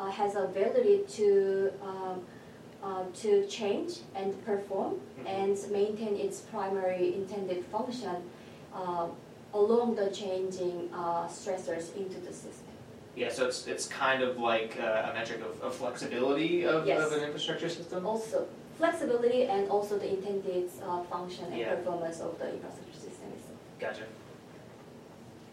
has 0.10 0.36
ability 0.36 1.04
to, 1.08 1.72
um, 1.84 2.22
uh, 2.84 3.04
to 3.14 3.46
change 3.48 4.00
and 4.16 4.34
perform 4.46 5.00
Mhm. 5.20 5.28
and 5.28 5.72
maintain 5.72 6.16
its 6.16 6.42
primary 6.42 7.14
intended 7.14 7.64
function 7.66 8.16
uh, 8.74 9.08
along 9.54 9.96
the 9.96 10.10
changing 10.10 10.90
uh, 10.94 11.28
stressors 11.28 11.96
into 11.96 12.20
the 12.22 12.34
system. 12.34 12.74
Yeah, 13.16 13.30
so 13.30 13.46
it's 13.46 13.68
it's 13.68 13.88
kind 13.88 14.24
of 14.24 14.38
like 14.40 14.78
uh, 14.80 15.10
a 15.10 15.14
metric 15.14 15.42
of, 15.42 15.62
of 15.62 15.76
flexibility 15.76 16.66
of, 16.66 16.88
Yes. 16.88 17.06
of 17.06 17.12
an 17.18 17.24
infrastructure 17.26 17.70
system. 17.70 18.06
Also, 18.08 18.48
flexibility 18.78 19.44
and 19.46 19.70
also 19.70 20.00
the 20.00 20.10
intended 20.10 20.70
uh, 20.82 21.04
function 21.04 21.46
and 21.52 21.58
Yeah. 21.60 21.76
performance 21.76 22.22
of 22.22 22.40
the 22.40 22.48
infrastructure 22.56 23.00
system 23.08 23.28
itself. 23.38 23.60
Gotcha. 23.80 24.06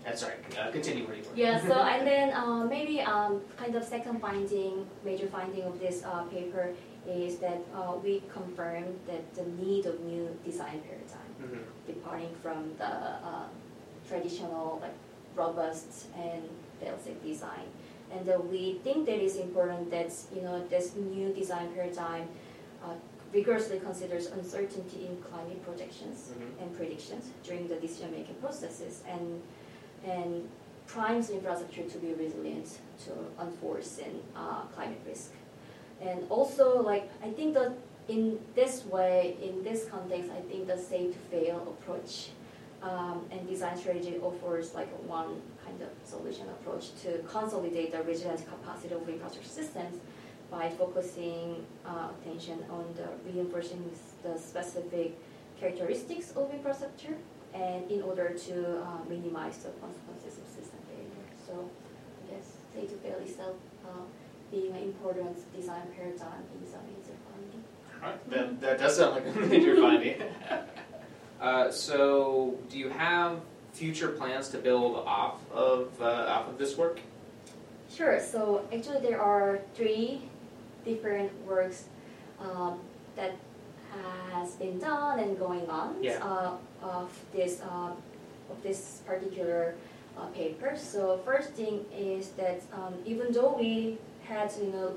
Uh, 0.08 0.14
sorry, 0.16 0.34
uh, 0.58 0.70
continue 0.70 1.06
where 1.06 1.16
you 1.16 1.22
were. 1.22 1.36
Yeah, 1.36 1.60
so 1.60 1.74
and 1.92 2.06
then 2.06 2.32
uh, 2.32 2.64
maybe 2.64 3.00
um, 3.00 3.42
kind 3.56 3.74
of 3.74 3.84
second 3.84 4.20
finding, 4.20 4.86
major 5.04 5.26
finding 5.26 5.64
of 5.64 5.78
this 5.78 6.02
uh, 6.04 6.22
paper 6.24 6.70
is 7.06 7.38
that 7.38 7.60
uh, 7.74 7.94
we 8.02 8.22
confirmed 8.32 8.98
that 9.06 9.34
the 9.34 9.44
need 9.62 9.86
of 9.86 10.00
new 10.00 10.28
design 10.44 10.80
paradigm, 10.86 11.32
Mhm. 11.40 11.62
departing 11.86 12.34
from 12.42 12.74
the 12.78 12.92
uh, 13.30 13.46
traditional 14.08 14.78
like 14.82 14.96
robust 15.36 16.06
and 16.16 16.42
fail-safe 16.80 17.22
design. 17.22 17.66
And 18.10 18.28
uh, 18.28 18.38
we 18.50 18.80
think 18.84 19.06
that 19.06 19.18
it's 19.24 19.36
important 19.36 19.90
that 19.90 20.10
you 20.34 20.42
know 20.42 20.56
this 20.68 20.94
new 20.96 21.32
design 21.32 21.68
paradigm 21.74 22.24
uh, 22.84 22.94
rigorously 23.32 23.78
considers 23.78 24.26
uncertainty 24.38 25.00
in 25.08 25.14
climate 25.30 25.60
projections 25.68 26.18
Mhm. 26.32 26.62
and 26.62 26.68
predictions 26.78 27.24
during 27.46 27.68
the 27.68 27.76
decision-making 27.76 28.36
processes 28.44 29.02
and 29.06 29.42
and 30.06 30.48
primes 30.86 31.30
infrastructure 31.30 31.82
to 31.82 31.98
be 31.98 32.14
resilient 32.14 32.78
to 33.04 33.12
unforeseen 33.38 34.22
uh, 34.34 34.62
climate 34.74 35.00
risk. 35.06 35.32
And 36.00 36.24
also, 36.30 36.82
like 36.82 37.10
I 37.22 37.30
think 37.30 37.54
that 37.54 37.72
in 38.08 38.38
this 38.54 38.84
way, 38.86 39.36
in 39.42 39.62
this 39.62 39.84
context, 39.84 40.30
I 40.30 40.40
think 40.40 40.66
the 40.66 40.78
safe 40.78 41.12
to 41.12 41.18
fail 41.30 41.76
approach 41.78 42.30
um, 42.82 43.24
and 43.30 43.46
design 43.46 43.76
strategy 43.76 44.18
offers 44.22 44.74
like 44.74 44.88
one 45.06 45.42
kind 45.64 45.82
of 45.82 45.88
solution 46.04 46.46
approach 46.48 46.94
to 47.02 47.18
consolidate 47.28 47.92
the 47.92 48.02
resilience 48.02 48.42
capacity 48.42 48.94
of 48.94 49.06
infrastructure 49.08 49.48
systems 49.48 50.00
by 50.50 50.70
focusing 50.70 51.66
uh, 51.84 52.08
attention 52.20 52.64
on 52.70 52.84
the 52.96 53.30
reinforcing 53.30 53.90
the 54.22 54.38
specific 54.38 55.18
characteristics 55.60 56.30
of 56.32 56.50
infrastructure 56.52 57.16
and 57.54 57.90
in 57.90 58.02
order 58.02 58.30
to 58.30 58.82
uh, 58.82 58.98
minimize 59.08 59.58
the 59.58 59.70
consequences 59.80 60.38
of 60.38 60.46
system 60.46 60.80
failure. 60.88 61.28
So 61.46 61.68
I 62.24 62.34
guess 62.34 62.46
safe 62.74 62.90
to 62.90 62.96
fail 62.96 63.18
itself 63.18 63.56
uh, 63.84 64.04
being 64.50 64.72
an 64.72 64.82
important 64.82 65.36
design 65.54 65.82
paradigm 65.96 66.44
is 66.62 66.74
a 66.74 66.80
major 66.86 67.16
finding. 67.28 67.64
Alright, 68.02 68.30
That, 68.30 68.60
that 68.60 68.78
does 68.78 68.96
sound 68.96 69.16
like 69.16 69.26
a 69.26 69.40
major 69.40 69.76
finding. 69.80 70.22
Uh, 71.40 71.70
so, 71.70 72.58
do 72.68 72.80
you 72.80 72.88
have 72.88 73.40
future 73.72 74.08
plans 74.08 74.48
to 74.48 74.58
build 74.58 74.96
off 74.96 75.38
of, 75.52 75.92
uh, 76.00 76.04
off 76.04 76.48
of 76.48 76.58
this 76.58 76.76
work? 76.76 76.98
Sure. 77.88 78.20
So 78.20 78.66
actually, 78.72 79.00
there 79.00 79.20
are 79.20 79.60
three 79.74 80.22
different 80.84 81.30
works 81.46 81.84
um, 82.40 82.80
that 83.16 83.36
has 84.32 84.52
been 84.54 84.78
done 84.78 85.18
and 85.18 85.38
going 85.38 85.68
on 85.68 85.96
Yeah. 86.02 86.18
uh, 86.22 86.52
of 86.82 87.10
this 87.32 87.60
uh, 87.62 87.92
of 88.50 88.62
this 88.62 89.02
particular 89.06 89.74
uh, 90.16 90.26
paper. 90.26 90.76
So 90.76 91.18
first 91.24 91.50
thing 91.52 91.84
is 91.96 92.30
that 92.40 92.60
um, 92.72 92.94
even 93.04 93.32
though 93.32 93.56
we 93.58 93.98
had 94.24 94.52
you 94.60 94.70
know 94.72 94.88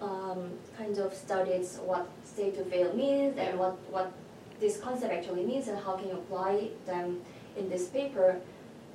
um, 0.00 0.50
kind 0.76 0.96
of 0.98 1.12
studied 1.14 1.66
what 1.84 2.06
safe 2.24 2.56
to 2.56 2.64
fail 2.64 2.92
means 2.94 3.36
Yeah. 3.36 3.44
and 3.50 3.58
what 3.58 3.76
what 3.90 4.12
this 4.60 4.76
concept 4.80 5.12
actually 5.12 5.44
means 5.46 5.68
and 5.68 5.78
how 5.78 5.96
can 5.96 6.08
you 6.08 6.14
apply 6.14 6.70
them 6.86 7.20
in 7.56 7.68
this 7.68 7.88
paper, 7.88 8.40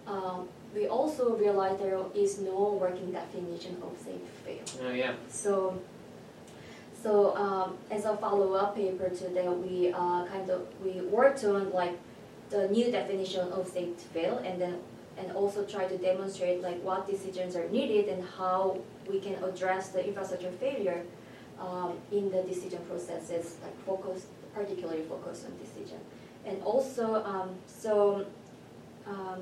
um, 0.08 0.47
we 0.76 0.88
also 0.88 1.36
realized 1.38 1.80
there 1.80 1.99
is 2.15 2.39
no 2.39 2.78
working 2.82 3.12
definition 3.12 3.78
of 3.82 3.97
safe 3.97 4.21
fail. 4.45 4.63
Oh, 4.86 4.91
yeah. 4.91 5.13
So, 5.30 5.80
so 7.04 7.36
um, 7.36 7.78
as 7.92 8.06
a 8.06 8.16
follow-up 8.16 8.76
paper 8.76 9.10
to 9.10 9.24
that, 9.28 9.60
we 9.60 9.92
uh, 9.92 10.26
kind 10.26 10.50
of 10.50 10.66
we 10.84 11.02
worked 11.02 11.44
on 11.44 11.70
like 11.72 12.00
the 12.50 12.70
new 12.70 12.92
definition 12.92 13.52
of 13.52 13.68
safe 13.68 14.00
fail, 14.13 14.38
and 14.38 14.62
then 14.62 14.78
and 15.18 15.32
also 15.34 15.66
try 15.66 15.86
to 15.86 15.98
demonstrate 15.98 16.62
like 16.62 16.82
what 16.82 17.06
decisions 17.06 17.58
are 17.58 17.68
needed 17.70 18.08
and 18.08 18.24
how 18.38 18.80
we 19.10 19.20
can 19.20 19.36
address 19.44 19.89
the 19.89 20.08
infrastructure 20.08 20.50
failure 20.52 21.04
um, 21.60 21.94
in 22.12 22.32
the 22.32 22.42
decision 22.44 22.80
processes, 22.89 23.58
like 23.62 23.78
focus 23.86 24.28
particularly 24.56 25.04
focus 25.04 25.46
on 25.46 25.52
decision, 25.60 26.00
and 26.46 26.63
also 26.63 27.22
um, 27.26 27.50
so 27.68 28.26
um, 29.06 29.42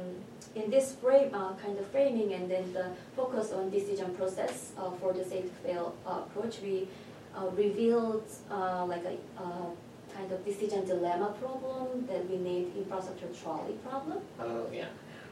in 0.56 0.72
this 0.72 0.96
frame, 0.96 1.34
uh, 1.34 1.54
kind 1.54 1.78
of 1.78 1.86
framing 1.88 2.34
and 2.34 2.50
then 2.50 2.74
the 2.74 2.90
focus 3.16 3.52
on 3.54 3.70
decision 3.70 4.14
process 4.16 4.72
uh, 4.80 4.90
for 5.00 5.14
the 5.14 5.24
safe 5.24 5.50
fail 5.64 5.96
uh, 6.08 6.22
approach, 6.26 6.60
we 6.62 6.88
uh, 7.38 7.48
revealed 7.56 8.24
uh, 8.50 8.86
like 8.86 9.04
a 9.06 9.18
uh, 9.42 9.70
kind 10.14 10.32
of 10.32 10.44
decision 10.46 10.86
dilemma 10.86 11.34
problem 11.40 12.06
that 12.08 12.30
we 12.30 12.38
named 12.38 12.76
infrastructure 12.76 13.28
trolley 13.42 13.74
problem, 13.88 14.20
Oh, 14.40 14.66
yeah. 14.72 14.86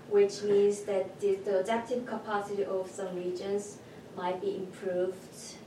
which 0.09 0.41
means 0.43 0.81
that 0.83 1.19
the, 1.19 1.35
the 1.35 1.59
adaptive 1.59 2.05
capacity 2.05 2.63
of 2.65 2.89
some 2.89 3.15
regions 3.15 3.77
might 4.15 4.41
be 4.41 4.55
improved 4.55 5.15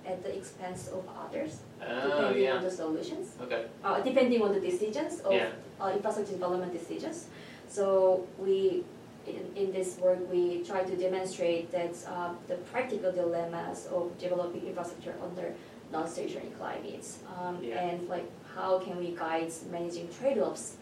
at 0.07 0.23
the 0.23 0.35
expense 0.37 0.89
of 0.89 1.05
others, 1.25 1.59
Oh, 1.81 2.29
depending 2.29 2.51
on 2.51 2.63
the 2.63 2.71
solutions 2.71 3.29
Okay. 3.41 3.67
uh, 3.85 4.01
depending 4.01 4.41
on 4.43 4.53
the 4.53 4.61
decisions 4.61 5.21
of 5.21 5.33
Yeah. 5.33 5.51
uh, 5.81 5.91
infrastructure 5.95 6.33
development 6.35 6.73
decisions. 6.73 7.27
So 7.69 8.27
we, 8.39 8.85
in, 9.27 9.45
in 9.57 9.73
this 9.73 9.99
work, 9.99 10.19
we 10.31 10.63
try 10.63 10.85
to 10.85 10.97
demonstrate 10.97 11.71
that 11.73 11.95
uh, 12.07 12.35
the 12.49 12.57
practical 12.73 13.13
dilemmas 13.13 13.87
of 13.87 14.17
developing 14.19 14.67
infrastructure 14.67 15.15
under 15.23 15.55
non-stationary 15.93 16.53
climates, 16.59 17.19
um, 17.37 17.63
Yeah. 17.63 17.83
and 17.85 18.09
like 18.09 18.29
how 18.57 18.79
can 18.79 18.99
we 18.99 19.15
guide 19.15 19.53
managing 19.71 20.09
trade-offs 20.19 20.77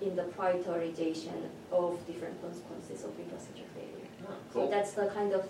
in 0.00 0.16
the 0.16 0.24
prioritization 0.24 1.38
of 1.70 2.04
different 2.06 2.40
consequences 2.42 3.04
of 3.04 3.10
infrastructure 3.18 3.68
failure. 3.74 4.08
Oh, 4.26 4.32
So 4.52 4.68
that's 4.68 4.92
the 4.92 5.06
kind 5.08 5.32
of 5.32 5.42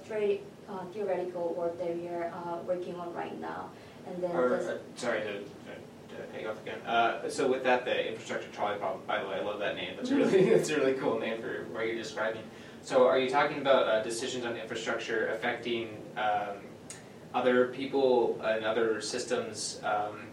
uh, 0.68 0.84
theoretical 0.92 1.54
work 1.54 1.78
that 1.78 1.96
we 1.96 2.08
are 2.08 2.32
uh, 2.32 2.58
working 2.66 2.94
on 2.96 3.12
right 3.14 3.38
now. 3.40 3.70
And 4.06 4.22
then 4.22 4.30
Or, 4.32 4.54
uh, 4.54 4.76
sorry 4.96 5.20
to, 5.20 5.32
to 5.32 6.40
you 6.40 6.48
off 6.48 6.60
again. 6.62 6.80
Uh, 6.86 7.28
so 7.28 7.48
with 7.48 7.64
that, 7.64 7.84
the 7.84 8.08
infrastructure 8.08 8.48
trolley 8.50 8.78
problem, 8.78 9.02
by 9.06 9.22
the 9.22 9.28
way, 9.28 9.36
I 9.36 9.42
love 9.42 9.58
that 9.60 9.76
name. 9.76 9.94
That's 9.96 10.10
a 10.10 10.16
really, 10.16 10.50
that's 10.54 10.70
a 10.70 10.76
really 10.76 10.94
cool 10.94 11.18
name 11.18 11.40
for 11.40 11.64
what 11.72 11.86
you're 11.86 11.96
describing. 11.96 12.42
So 12.82 13.06
are 13.06 13.18
you 13.18 13.30
talking 13.30 13.58
about 13.58 13.86
uh, 13.88 14.02
decisions 14.02 14.44
on 14.44 14.56
infrastructure 14.56 15.28
affecting 15.28 15.88
um, 16.16 16.58
other 17.34 17.68
people 17.68 18.40
and 18.42 18.64
other 18.64 19.00
systems 19.00 19.80
um, 19.84 20.28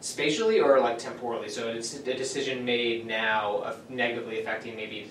spatially 0.00 0.60
or 0.60 0.80
like 0.80 0.98
temporally? 0.98 1.48
So 1.48 1.68
it's 1.68 1.94
a 1.94 2.14
decision 2.14 2.64
made 2.64 3.06
now 3.06 3.58
of 3.58 3.88
negatively 3.88 4.40
affecting 4.40 4.76
maybe 4.76 5.08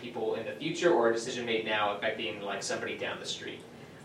people 0.00 0.34
in 0.34 0.46
the 0.46 0.52
future, 0.52 0.92
or 0.92 1.10
a 1.10 1.12
decision 1.12 1.44
made 1.44 1.64
now 1.64 1.94
affecting 1.96 2.40
like 2.42 2.62
somebody 2.62 2.96
down 2.96 3.20
the 3.20 3.26
street. 3.26 3.60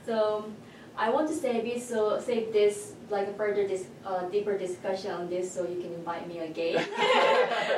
So 0.06 0.52
I 0.98 1.10
want 1.10 1.28
to 1.30 1.34
save 1.34 1.66
it, 1.66 1.82
so 1.82 2.20
save 2.20 2.54
this 2.54 2.94
like 3.10 3.28
a 3.28 3.34
further 3.34 3.68
dis- 3.68 3.88
uh, 4.06 4.24
deeper 4.30 4.58
discussion 4.58 5.12
on 5.12 5.30
this, 5.30 5.52
so 5.52 5.68
you 5.68 5.82
can 5.82 5.94
invite 5.94 6.28
me 6.28 6.40
again 6.40 6.84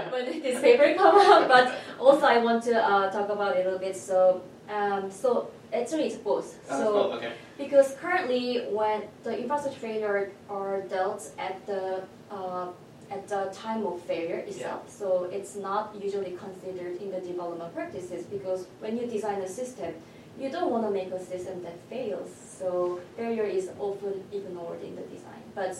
when 0.09 0.41
this 0.41 0.59
paper 0.61 0.93
come 0.97 1.15
out. 1.19 1.47
But 1.47 1.75
also 1.99 2.25
I 2.25 2.39
want 2.39 2.63
to 2.63 2.75
uh, 2.75 3.11
talk 3.11 3.29
about 3.29 3.55
it 3.55 3.61
a 3.61 3.63
little 3.69 3.79
bit. 3.79 3.95
So 3.95 4.41
um, 4.69 5.11
so 5.11 5.51
actually 5.73 6.05
it's 6.05 6.15
both. 6.17 6.57
Oh, 6.69 6.79
so 6.79 6.91
cool. 6.91 7.13
Okay. 7.13 7.33
because 7.57 7.95
currently 8.01 8.65
when 8.69 9.03
the 9.23 9.37
infrastructure 9.37 9.79
failure 9.79 10.31
are 10.49 10.81
dealt 10.81 11.31
at 11.37 11.65
the 11.65 12.03
uh, 12.31 12.67
at 13.11 13.27
the 13.27 13.51
time 13.53 13.85
of 13.85 14.01
failure 14.01 14.37
itself, 14.37 14.89
so 14.89 15.25
it's 15.31 15.55
not 15.55 15.95
usually 16.01 16.35
considered 16.37 16.99
in 17.01 17.11
the 17.11 17.21
development 17.21 17.73
practices 17.73 18.25
because 18.25 18.65
when 18.79 18.97
you 18.97 19.05
design 19.05 19.41
a 19.41 19.47
system, 19.47 19.93
you 20.39 20.49
don't 20.49 20.71
want 20.71 20.83
to 20.85 20.91
make 20.91 21.11
a 21.11 21.23
system 21.23 21.61
that 21.63 21.77
fails. 21.89 22.29
So 22.59 22.99
failure 23.15 23.43
is 23.43 23.69
often 23.79 24.23
ignored 24.31 24.81
in 24.81 24.95
the 24.95 25.03
design. 25.03 25.43
But 25.53 25.77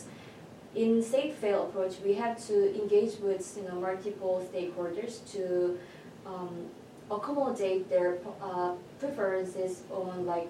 in 0.75 1.01
safe 1.01 1.35
fail 1.35 1.63
approach, 1.63 1.95
we 2.03 2.13
have 2.13 2.45
to 2.47 2.81
engage 2.81 3.19
with 3.19 3.57
you 3.57 3.67
know 3.67 3.79
multiple 3.79 4.47
stakeholders 4.53 5.19
to 5.33 5.79
um, 6.25 6.67
accommodate 7.11 7.89
their 7.89 8.17
uh, 8.41 8.73
preferences 8.99 9.83
on 9.91 10.25
like 10.25 10.47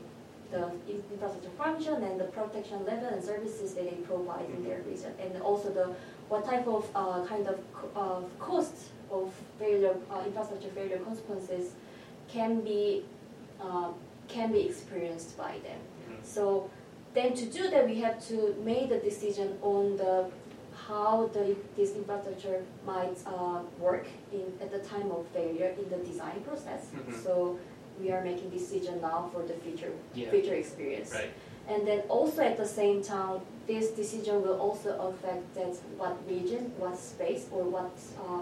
the 0.52 0.72
infrastructure 0.88 1.50
function 1.58 2.04
and 2.04 2.20
the 2.20 2.26
protection 2.26 2.86
level 2.86 3.08
and 3.08 3.24
services 3.24 3.74
that 3.74 3.90
they 3.90 3.98
provide 3.98 4.46
in 4.56 4.64
their 4.64 4.82
region, 4.88 5.12
and 5.20 5.42
also 5.42 5.70
the 5.70 5.94
what 6.30 6.46
type 6.46 6.68
of 6.68 6.88
uh, 6.96 7.26
kind 7.26 7.48
of 7.48 7.60
uh, 7.96 8.22
cost 8.40 8.74
of 9.12 9.34
failure 9.60 9.96
uh, 10.12 10.22
infrastructure 10.26 10.70
failure 10.70 11.00
consequences 11.00 11.74
can 12.30 12.62
be 12.62 13.04
uh, 13.62 13.90
can 14.28 14.52
be 14.52 14.62
experienced 14.62 15.38
by 15.38 15.54
them. 15.64 15.80
Mhm. 16.10 16.24
So 16.24 16.70
then 17.14 17.34
to 17.34 17.46
do 17.46 17.70
that, 17.70 17.88
we 17.88 17.96
have 18.02 18.26
to 18.28 18.56
make 18.64 18.90
the 18.90 18.98
decision 18.98 19.58
on 19.62 19.98
the 19.98 20.30
how 20.88 21.30
the 21.34 21.56
this 21.76 21.92
infrastructure 21.96 22.64
might 22.86 23.18
uh, 23.26 23.60
work 23.80 24.06
in 24.32 24.46
at 24.62 24.72
the 24.72 24.80
time 24.80 25.10
of 25.12 25.26
failure 25.34 25.74
in 25.82 25.90
the 25.90 25.98
design 26.10 26.42
process. 26.48 26.82
Mhm. 26.94 27.24
So 27.24 27.58
we 28.00 28.12
are 28.12 28.22
making 28.24 28.50
decision 28.50 29.02
now 29.02 29.30
for 29.34 29.42
the 29.50 29.54
future 29.66 29.92
Yeah. 30.14 30.30
future 30.30 30.56
experience. 30.64 31.12
Right. 31.14 31.32
And 31.68 31.88
then 31.88 32.02
also 32.10 32.42
at 32.44 32.58
the 32.58 32.68
same 32.68 33.02
time, 33.02 33.42
this 33.66 33.90
decision 33.92 34.36
will 34.46 34.60
also 34.60 34.90
affect 35.10 35.56
that 35.56 35.74
what 35.98 36.16
region, 36.30 36.72
what 36.78 36.96
space, 37.00 37.44
or 37.52 37.64
what 37.64 37.92
uh, 38.24 38.42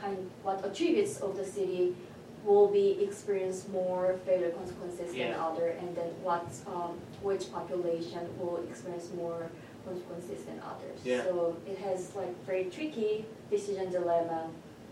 kind, 0.00 0.30
what 0.44 0.64
attributes 0.64 1.14
of 1.20 1.36
the 1.36 1.44
city 1.44 1.96
will 2.44 2.68
be 2.68 2.86
experience 3.02 3.66
more 3.68 4.14
failure 4.26 4.50
consequences 4.50 5.08
than 5.12 5.30
Yeah. 5.32 5.46
other, 5.48 5.68
and 5.80 5.88
then 5.96 6.10
what 6.22 6.46
um, 6.74 6.92
which 7.22 7.44
population 7.52 8.22
will 8.38 8.58
experience 8.70 9.08
more 9.22 9.42
consequences 9.86 10.44
than 10.44 10.60
others. 10.60 10.98
Yeah. 11.04 11.24
So 11.24 11.56
it 11.66 11.78
has 11.78 12.14
like 12.14 12.34
very 12.46 12.64
tricky 12.64 13.24
decision 13.50 13.90
dilemma. 13.90 14.48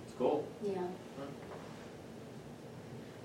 It's 0.06 0.14
cool. 0.18 0.44
Yeah. 0.62 0.74
Hmm. 0.74 1.34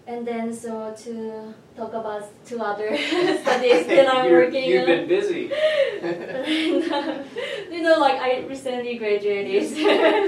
And 0.06 0.28
then 0.28 0.54
so 0.54 0.94
to 1.06 1.54
talk 1.78 1.94
about 1.94 2.24
two 2.46 2.60
other 2.60 2.90
studies 2.98 3.88
that 3.88 4.08
I'm 4.14 4.26
You're- 4.30 4.46
working 4.46 4.66
You've 4.70 4.82
on. 4.82 4.88
been 4.88 5.08
busy. 5.08 5.50
you 7.72 7.82
know, 7.82 7.98
like 8.00 8.20
I 8.20 8.46
recently 8.48 8.98
graduated, 8.98 9.64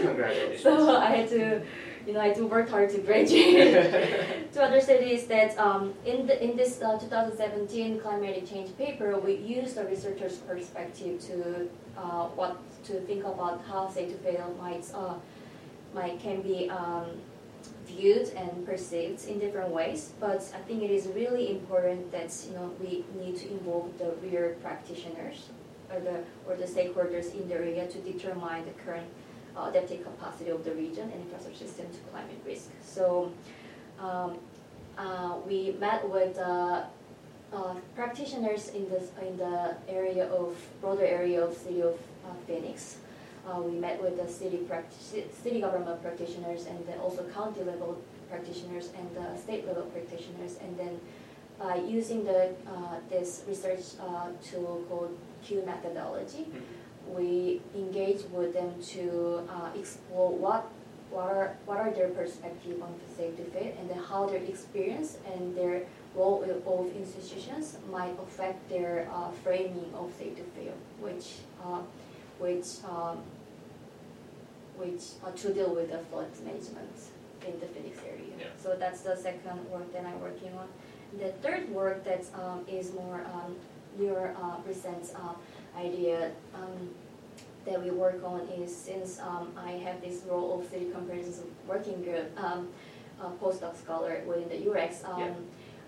Congratulations. 0.01 0.63
so 0.63 0.95
I 0.97 1.07
had 1.17 1.29
to, 1.29 1.61
you 2.05 2.13
know, 2.13 2.21
I 2.21 2.33
do 2.33 2.47
work 2.47 2.69
hard 2.69 2.89
to 2.91 2.99
graduate. 2.99 3.73
to 4.53 4.63
other 4.63 4.79
studies 4.79 5.25
that 5.27 5.57
um, 5.57 5.93
in 6.05 6.27
the 6.27 6.43
in 6.43 6.55
this 6.55 6.81
uh, 6.81 6.99
2017 6.99 7.99
climate 7.99 8.47
change 8.47 8.77
paper, 8.77 9.17
we 9.17 9.35
used 9.35 9.77
a 9.77 9.85
researcher's 9.85 10.37
perspective 10.37 11.19
to 11.27 11.69
uh, 11.97 12.27
what 12.35 12.57
to 12.85 12.99
think 13.01 13.23
about 13.23 13.63
how 13.67 13.89
safe 13.89 14.11
to 14.11 14.17
fail 14.17 14.55
might 14.61 14.85
uh, 14.93 15.15
might 15.93 16.19
can 16.19 16.41
be 16.41 16.69
um, 16.69 17.05
viewed 17.87 18.29
and 18.29 18.65
perceived 18.65 19.27
in 19.27 19.39
different 19.39 19.71
ways. 19.71 20.11
But 20.19 20.41
I 20.53 20.59
think 20.67 20.83
it 20.83 20.91
is 20.91 21.07
really 21.07 21.51
important 21.51 22.11
that 22.11 22.31
you 22.47 22.53
know 22.53 22.71
we 22.79 23.03
need 23.19 23.37
to 23.37 23.49
involve 23.49 23.97
the 23.97 24.13
real 24.21 24.53
practitioners 24.61 25.49
or 25.91 25.99
the 25.99 26.23
or 26.47 26.55
the 26.55 26.65
stakeholders 26.65 27.33
in 27.33 27.47
the 27.47 27.55
area 27.55 27.87
to 27.87 27.97
determine 27.99 28.65
the 28.65 28.73
current 28.83 29.07
uh, 29.57 29.69
adaptive 29.69 30.03
capacity 30.03 30.49
of 30.49 30.63
the 30.63 30.71
region 30.71 31.09
and 31.11 31.21
infrastructure 31.23 31.65
system 31.65 31.87
to 31.91 31.99
climate 32.11 32.39
risk. 32.45 32.69
So 32.83 33.31
um, 33.99 34.37
uh, 34.97 35.37
we 35.47 35.75
met 35.79 36.07
with 36.09 36.37
uh, 36.37 36.83
uh, 37.53 37.75
practitioners 37.95 38.69
in 38.69 38.89
the 38.89 39.01
in 39.25 39.37
the 39.37 39.75
area 39.87 40.27
of 40.31 40.55
broader 40.81 41.05
area 41.05 41.43
of 41.43 41.55
city 41.55 41.81
of 41.81 41.95
uh, 42.25 42.33
Phoenix. 42.47 42.97
we 43.63 43.77
met 43.77 44.01
with 44.01 44.17
the 44.17 44.27
city 44.27 44.59
city 45.43 45.59
government 45.61 46.01
practitioners 46.01 46.65
and 46.65 46.79
then 46.87 46.97
also 46.99 47.21
county 47.29 47.61
level 47.63 48.01
practitioners 48.29 48.89
and 48.97 49.09
state 49.37 49.67
level 49.67 49.83
practitioners, 49.95 50.57
and 50.63 50.71
then 50.81 50.99
by 51.59 51.75
using 51.75 52.23
the 52.25 52.49
uh, 52.67 52.95
this 53.09 53.43
research 53.47 53.85
uh, 54.01 54.27
tool 54.43 54.83
called 54.89 55.17
Q 55.43 55.63
methodology, 55.65 56.43
Mhm. 56.49 56.74
We 57.13 57.61
engage 57.75 58.21
with 58.31 58.53
them 58.53 58.73
to 58.93 59.47
uh, 59.49 59.69
explore 59.77 60.31
what 60.31 60.67
what 61.11 61.29
are 61.29 61.55
what 61.65 61.77
are 61.77 61.91
their 61.91 62.09
perspective 62.09 62.81
on 62.81 62.93
the 62.99 63.15
safety 63.15 63.43
fit 63.53 63.77
and 63.79 63.89
then 63.89 63.99
how 63.99 64.25
their 64.25 64.41
experience 64.41 65.17
and 65.33 65.55
their 65.55 65.83
role 66.15 66.43
of 66.43 66.95
institutions 66.95 67.77
might 67.91 68.15
affect 68.27 68.69
their 68.69 69.07
uh, 69.13 69.29
framing 69.43 69.93
of 69.93 70.11
safe 70.17 70.35
to 70.35 70.43
fail, 70.55 70.73
which 70.99 71.27
uh, 71.63 71.81
which 72.39 72.67
um, 72.89 73.19
which 74.77 75.03
uh, 75.23 75.31
to 75.31 75.53
deal 75.53 75.73
with 75.73 75.91
the 75.91 75.99
flood 76.09 76.27
management 76.43 76.91
in 77.47 77.59
the 77.59 77.67
Phoenix 77.67 77.99
area. 78.07 78.33
Yeah. 78.39 78.45
So 78.61 78.75
that's 78.77 79.01
the 79.01 79.15
second 79.15 79.69
work 79.69 79.91
that 79.93 80.05
I'm 80.05 80.19
working 80.19 80.53
on. 80.57 80.67
The 81.19 81.31
third 81.43 81.69
work 81.69 82.03
that 82.03 82.25
um, 82.33 82.65
is 82.67 82.93
more 82.93 83.21
um, 83.33 83.55
your 83.99 84.35
uh, 84.41 84.57
uh, 84.57 85.33
idea 85.77 86.31
um, 86.53 86.89
that 87.65 87.83
we 87.83 87.91
work 87.91 88.23
on 88.23 88.41
is 88.49 88.75
since 88.75 89.19
um, 89.19 89.51
I 89.57 89.71
have 89.71 90.01
this 90.01 90.21
role 90.27 90.59
of 90.59 90.69
city 90.69 90.85
comprehensive 90.93 91.45
working 91.67 92.03
group 92.03 92.27
um, 92.37 92.69
uh, 93.21 93.29
postdoc 93.41 93.75
scholar 93.77 94.21
within 94.27 94.49
the 94.49 94.55
UREX, 94.69 95.07
um, 95.07 95.19
Yeah. 95.19 95.33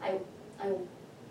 I, 0.01 0.19
I, 0.59 0.73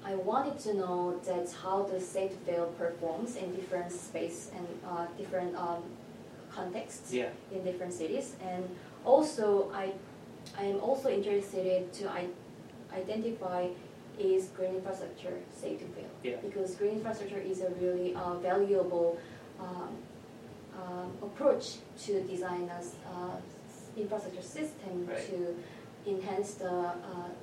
I 0.05 0.15
wanted 0.15 0.59
to 0.61 0.75
know 0.75 1.19
that 1.27 1.51
how 1.63 1.83
the 1.85 2.01
safe 2.01 2.33
fail 2.47 2.67
performs 2.79 3.37
in 3.37 3.55
different 3.55 3.91
space 3.91 4.51
and 4.57 4.67
uh, 4.87 5.07
different 5.19 5.57
um, 5.57 5.83
contexts 6.51 7.13
Yeah. 7.13 7.31
in 7.53 7.65
different 7.65 7.93
cities, 7.93 8.37
and 8.43 8.69
also 9.05 9.71
I, 9.75 9.93
I 10.59 10.65
am 10.65 10.81
also 10.81 11.09
interested 11.09 11.93
to 11.95 12.11
I, 12.11 12.27
identify 12.95 13.69
is 14.19 14.47
green 14.57 14.75
infrastructure 14.77 15.35
safe 15.61 15.79
to 15.81 15.87
fail 15.87 16.11
Yeah. 16.23 16.37
because 16.43 16.75
green 16.77 16.95
infrastructure 16.95 17.39
is 17.39 17.61
a 17.63 17.71
really 17.81 18.15
uh, 18.15 18.35
valuable 18.35 19.19
um, 19.61 19.97
um, 20.81 21.13
approach 21.23 21.77
to 22.05 22.23
design 22.23 22.71
a 22.71 22.81
uh, 23.11 23.37
infrastructure 23.97 24.43
system 24.43 25.07
Right. 25.07 25.27
to 25.31 25.57
enhance 26.11 26.55
the 26.55 26.71
uh, 26.73 26.93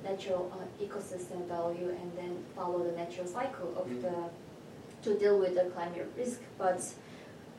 natural 0.04 0.50
uh, 0.54 0.84
ecosystem 0.84 1.46
value 1.46 1.90
and 2.00 2.12
then 2.16 2.44
follow 2.56 2.82
the 2.82 2.92
natural 2.92 3.26
cycle 3.26 3.74
of 3.76 3.86
Mhm. 3.88 4.02
the 4.02 4.14
to 5.02 5.18
deal 5.18 5.38
with 5.38 5.54
the 5.54 5.64
climate 5.74 6.08
risk. 6.16 6.40
But 6.56 6.80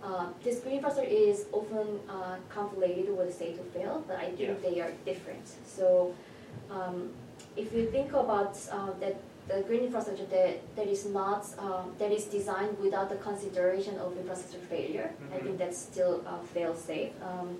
uh, 0.04 0.28
this 0.43 0.60
green 0.62 0.78
infrastructure 0.78 1.12
is 1.13 1.45
often 1.51 1.99
uh, 2.10 2.38
conflated 2.49 3.15
with 3.15 3.34
safe 3.38 3.58
to 3.58 3.63
fail, 3.65 4.04
but 4.08 4.17
I 4.17 4.32
think 4.32 4.39
Yeah. 4.39 4.69
they 4.69 4.82
are 4.82 4.91
different. 5.06 5.45
So 5.65 6.13
um, 6.71 7.09
if 7.55 7.73
you 7.73 7.85
think 7.91 8.11
about 8.13 8.57
uh, 8.71 8.91
that 8.99 9.15
the 9.47 9.61
green 9.61 9.83
infrastructure 9.83 10.25
that, 10.25 10.75
that 10.75 10.87
is 10.87 11.05
not 11.05 11.45
um, 11.59 11.93
that 11.99 12.11
is 12.11 12.25
designed 12.25 12.77
without 12.79 13.09
the 13.09 13.15
consideration 13.17 13.97
of 13.99 14.17
infrastructure 14.17 14.65
failure, 14.67 15.13
I 15.33 15.37
Mhm. 15.37 15.43
think 15.43 15.57
that's 15.59 15.77
still 15.77 16.21
uh, 16.25 16.39
fail 16.53 16.73
safe. 16.75 17.11
Um, 17.21 17.59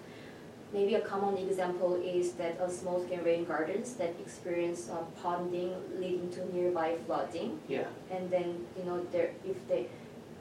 maybe 0.74 0.96
a 0.96 1.02
common 1.02 1.38
example 1.38 1.96
is 1.96 2.34
that 2.34 2.60
a 2.60 2.70
small 2.70 3.00
scale 3.06 3.24
rain 3.24 3.46
gardens 3.46 3.94
that 3.96 4.14
experience 4.20 4.90
uh, 4.90 5.04
ponding 5.22 5.72
leading 6.00 6.30
to 6.32 6.42
nearby 6.56 6.98
flooding, 7.06 7.60
Yeah. 7.68 7.88
and 8.10 8.30
then 8.32 8.66
you 8.78 8.84
know 8.84 8.98
there 9.12 9.32
if 9.46 9.58
they 9.70 9.88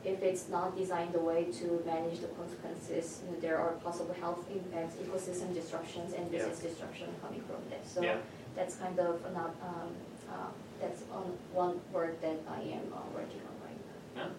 if 0.05 0.23
it's 0.23 0.49
not 0.51 0.77
designed 0.77 1.13
the 1.15 1.21
way 1.31 1.45
to 1.61 1.83
manage 1.87 2.21
the 2.21 2.29
consequences, 2.41 3.21
you 3.25 3.31
know, 3.33 3.41
there 3.41 3.59
are 3.59 3.73
possible 3.87 4.13
health 4.21 4.45
impacts, 4.53 4.97
ecosystem 4.97 5.55
disruptions, 5.55 6.13
and 6.13 6.25
Yeah. 6.31 6.39
business 6.45 6.59
disruption 6.61 7.09
coming 7.23 7.41
from 7.49 7.61
that. 7.71 7.87
So 7.87 8.03
Yeah. 8.03 8.19
That's 8.57 8.77
kind 8.77 8.99
of 8.99 9.21
not 9.35 9.55
um, 9.63 9.91
uh, 10.31 10.47
that's 10.81 11.03
on 11.13 11.37
one 11.53 11.81
work 11.93 12.21
that 12.23 12.37
I 12.49 12.61
am 12.61 12.93
uh, 12.93 12.99
working 13.15 13.41
on 13.49 13.55
right 13.69 13.79
now. 14.17 14.25
No, 14.25 14.31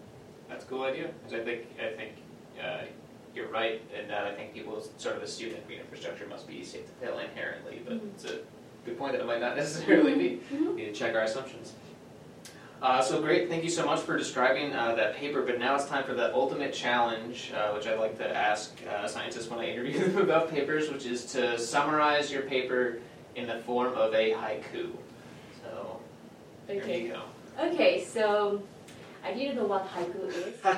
that's 0.48 0.64
a 0.64 0.68
cool 0.68 0.82
idea. 0.84 1.10
'cause 1.24 1.34
I 1.34 1.40
think 1.40 1.66
I 1.82 1.92
think 1.96 2.12
uh, 2.62 2.82
you're 3.34 3.48
right, 3.48 3.82
and 3.94 4.08
that 4.10 4.24
I 4.26 4.32
think 4.34 4.54
people 4.54 4.82
sort 4.98 5.16
of 5.16 5.22
assume 5.22 5.52
that 5.52 5.66
green 5.66 5.80
infrastructure 5.80 6.26
must 6.26 6.46
be 6.48 6.64
safe 6.64 6.86
to 6.86 7.06
fail 7.06 7.18
inherently, 7.18 7.82
but 7.84 7.94
Mhm. 7.94 8.10
it's 8.14 8.24
a 8.24 8.38
good 8.84 8.98
point 8.98 9.12
that 9.12 9.20
it 9.20 9.26
might 9.26 9.40
not 9.40 9.56
necessarily 9.62 10.14
be. 10.14 10.40
Mhm. 10.54 10.74
We 10.74 10.82
need 10.82 10.86
to 10.86 10.92
check 10.92 11.14
our 11.14 11.22
assumptions. 11.22 11.72
Uh, 12.82 13.00
so 13.00 13.22
great, 13.22 13.48
thank 13.48 13.64
you 13.64 13.70
so 13.70 13.86
much 13.86 14.00
for 14.00 14.18
describing 14.18 14.74
uh, 14.74 14.94
that 14.94 15.16
paper. 15.16 15.40
But 15.42 15.58
now 15.58 15.74
it's 15.76 15.86
time 15.86 16.04
for 16.04 16.12
the 16.12 16.32
ultimate 16.34 16.74
challenge, 16.74 17.50
uh, 17.56 17.72
which 17.72 17.86
I 17.86 17.94
like 17.94 18.18
to 18.18 18.36
ask 18.36 18.76
uh, 18.86 19.08
scientists 19.08 19.48
when 19.50 19.60
I 19.60 19.70
interview 19.70 19.98
them 20.08 20.18
about 20.18 20.50
papers, 20.50 20.90
which 20.90 21.06
is 21.06 21.24
to 21.32 21.58
summarize 21.58 22.30
your 22.30 22.42
paper 22.42 22.98
in 23.36 23.46
the 23.46 23.58
form 23.58 23.92
of 23.94 24.12
a 24.14 24.32
haiku. 24.32 24.90
So 25.62 26.00
Okay. 26.68 27.02
you 27.02 27.08
go. 27.12 27.22
Okay, 27.68 28.04
so 28.04 28.62
I 29.24 29.32
didn't 29.32 29.56
know 29.56 29.66
what 29.66 29.86
haiku 29.94 30.26
is, 30.28 30.60
so 30.62 30.70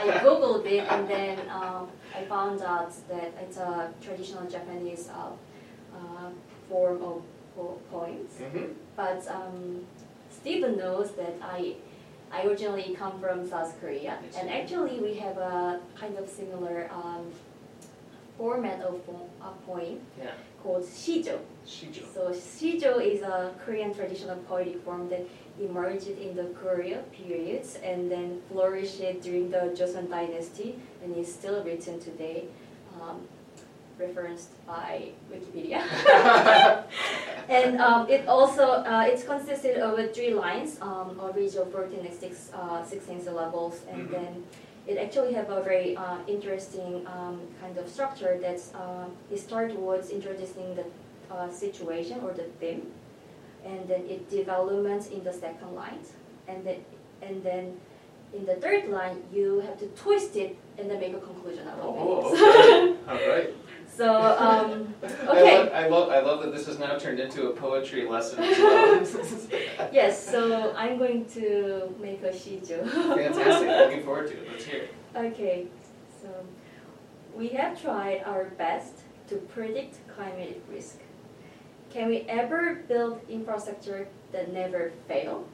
I 0.00 0.20
googled 0.24 0.64
it 0.66 0.84
and 0.90 1.08
then 1.08 1.38
um, 1.50 1.88
I 2.16 2.24
found 2.24 2.62
out 2.62 2.92
that 3.08 3.32
it's 3.42 3.58
a 3.58 3.92
traditional 4.00 4.48
Japanese 4.48 5.08
uh, 5.08 5.32
uh, 5.96 6.30
form 6.68 7.02
of 7.02 7.22
po- 7.56 7.78
poems. 7.90 8.32
Mm-hmm. 8.40 8.72
But 8.96 9.26
um, 9.28 9.84
Stephen 10.30 10.76
knows 10.78 11.12
that 11.12 11.34
I 11.42 11.74
I 12.32 12.46
originally 12.46 12.96
come 12.98 13.20
from 13.20 13.46
South 13.48 13.78
Korea, 13.80 14.18
and 14.36 14.50
actually 14.50 14.98
we 14.98 15.14
have 15.14 15.36
a 15.38 15.78
kind 15.94 16.16
of 16.18 16.28
similar 16.28 16.90
um, 16.92 17.30
format 18.38 18.80
of 18.82 19.00
a 19.42 19.50
poem 19.66 20.00
Yeah. 20.18 20.30
called 20.62 20.82
shijo. 20.84 21.38
Shijo. 21.66 22.02
So 22.14 22.30
shijo 22.30 23.00
is 23.00 23.22
a 23.22 23.52
Korean 23.64 23.94
traditional 23.94 24.36
poetic 24.48 24.82
form 24.84 25.08
that 25.10 25.22
emerged 25.60 26.08
in 26.08 26.34
the 26.34 26.44
Goryeo 26.60 27.00
periods 27.12 27.78
and 27.84 28.10
then 28.10 28.42
flourished 28.50 28.98
during 29.22 29.50
the 29.50 29.72
Joseon 29.76 30.08
dynasty 30.10 30.74
and 31.02 31.16
is 31.16 31.32
still 31.32 31.62
written 31.62 32.00
today, 32.00 32.46
um, 33.00 33.20
referenced 33.98 34.50
by 34.66 35.10
Wikipedia. 35.30 35.78
and 37.48 37.80
um, 37.80 38.08
it 38.10 38.26
also 38.26 38.64
uh, 38.82 39.04
it's 39.06 39.22
consisted 39.22 39.76
of 39.78 39.94
three 40.12 40.34
lines, 40.34 40.78
um, 40.80 41.20
a 41.20 41.30
ridge 41.32 41.54
of 41.54 41.70
14 41.70 42.00
and 42.00 42.12
six, 42.18 42.50
uh, 42.52 42.82
16 42.84 43.22
syllables, 43.22 43.80
and 43.88 44.08
Mhm. 44.08 44.10
then 44.10 44.44
it 44.86 44.98
actually 44.98 45.32
have 45.32 45.50
a 45.50 45.62
very 45.62 45.96
uh, 45.96 46.18
interesting 46.28 47.06
um, 47.06 47.40
kind 47.60 47.76
of 47.78 47.88
structure 47.88 48.38
that's 48.40 48.74
uh, 48.74 49.06
it 49.30 49.38
starts 49.40 49.74
towards 49.74 50.10
introducing 50.10 50.74
the 50.74 50.84
uh, 51.34 51.50
situation 51.50 52.20
or 52.22 52.32
the 52.32 52.44
theme, 52.60 52.82
and 53.64 53.88
then 53.88 54.02
it 54.08 54.28
developments 54.30 55.08
in 55.08 55.24
the 55.24 55.32
second 55.32 55.74
line, 55.74 55.98
and 56.48 56.64
then 56.66 56.84
and 57.22 57.42
then 57.42 57.76
in 58.34 58.44
the 58.44 58.56
third 58.56 58.88
line 58.88 59.22
you 59.32 59.60
have 59.60 59.78
to 59.78 59.86
twist 59.94 60.36
it 60.36 60.56
and 60.76 60.90
then 60.90 61.00
make 61.00 61.14
a 61.14 61.20
conclusion 61.20 61.66
out 61.68 61.78
of 61.78 61.84
Oh, 61.86 62.34
it. 62.34 62.40
okay. 62.40 62.96
All 63.08 63.28
right. 63.34 63.54
So 63.96 64.12
um, 64.12 64.92
I 65.02 65.06
okay. 65.06 65.58
love, 65.58 65.72
I 65.72 65.86
love 65.86 66.08
I 66.10 66.20
love 66.20 66.42
that 66.42 66.52
this 66.52 66.66
has 66.66 66.78
now 66.80 66.98
turned 66.98 67.20
into 67.20 67.48
a 67.48 67.52
poetry 67.52 68.08
lesson. 68.08 68.42
Yes, 69.92 70.18
so 70.28 70.74
I'm 70.76 70.98
going 70.98 71.26
to 71.26 71.94
make 72.00 72.22
a 72.22 72.30
shijo. 72.30 72.88
Fantastic. 72.88 73.68
Looking 73.84 74.02
forward 74.02 74.26
to 74.28 74.34
it. 74.34 74.48
Let's 74.50 74.64
hear 74.64 74.82
it. 74.82 74.94
Okay, 75.14 75.66
so 76.20 76.28
we 77.36 77.48
have 77.48 77.80
tried 77.80 78.22
our 78.24 78.46
best 78.46 78.94
to 79.28 79.36
predict 79.36 79.98
climate 80.08 80.60
risk. 80.68 80.98
Can 81.90 82.08
we 82.08 82.22
ever 82.22 82.82
build 82.88 83.20
infrastructure 83.28 84.08
that 84.32 84.52
never 84.52 84.92
fail? 85.06 85.46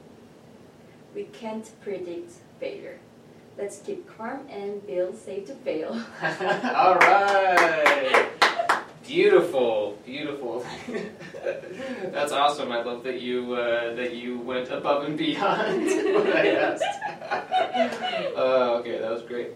We 1.13 1.25
can't 1.25 1.69
predict 1.81 2.31
failure. 2.59 2.99
Let's 3.57 3.79
keep 3.79 4.07
calm 4.17 4.47
and 4.49 4.85
build 4.87 5.15
safe 5.17 5.45
to 5.47 5.53
fail. 5.55 5.91
All 6.23 6.95
right. 6.95 8.27
Beautiful, 9.05 9.97
beautiful. 10.05 10.65
That's 12.11 12.31
awesome. 12.31 12.71
I 12.71 12.81
love 12.81 13.03
that 13.03 13.21
you 13.21 13.53
uh, 13.55 13.93
that 13.95 14.15
you 14.15 14.39
went 14.39 14.69
above 14.69 15.03
and 15.03 15.17
beyond 15.17 15.85
what 15.85 16.35
I 16.35 16.47
asked. 16.55 16.83
Uh, 18.37 18.79
okay, 18.79 18.99
that 18.99 19.11
was 19.11 19.23
great. 19.23 19.49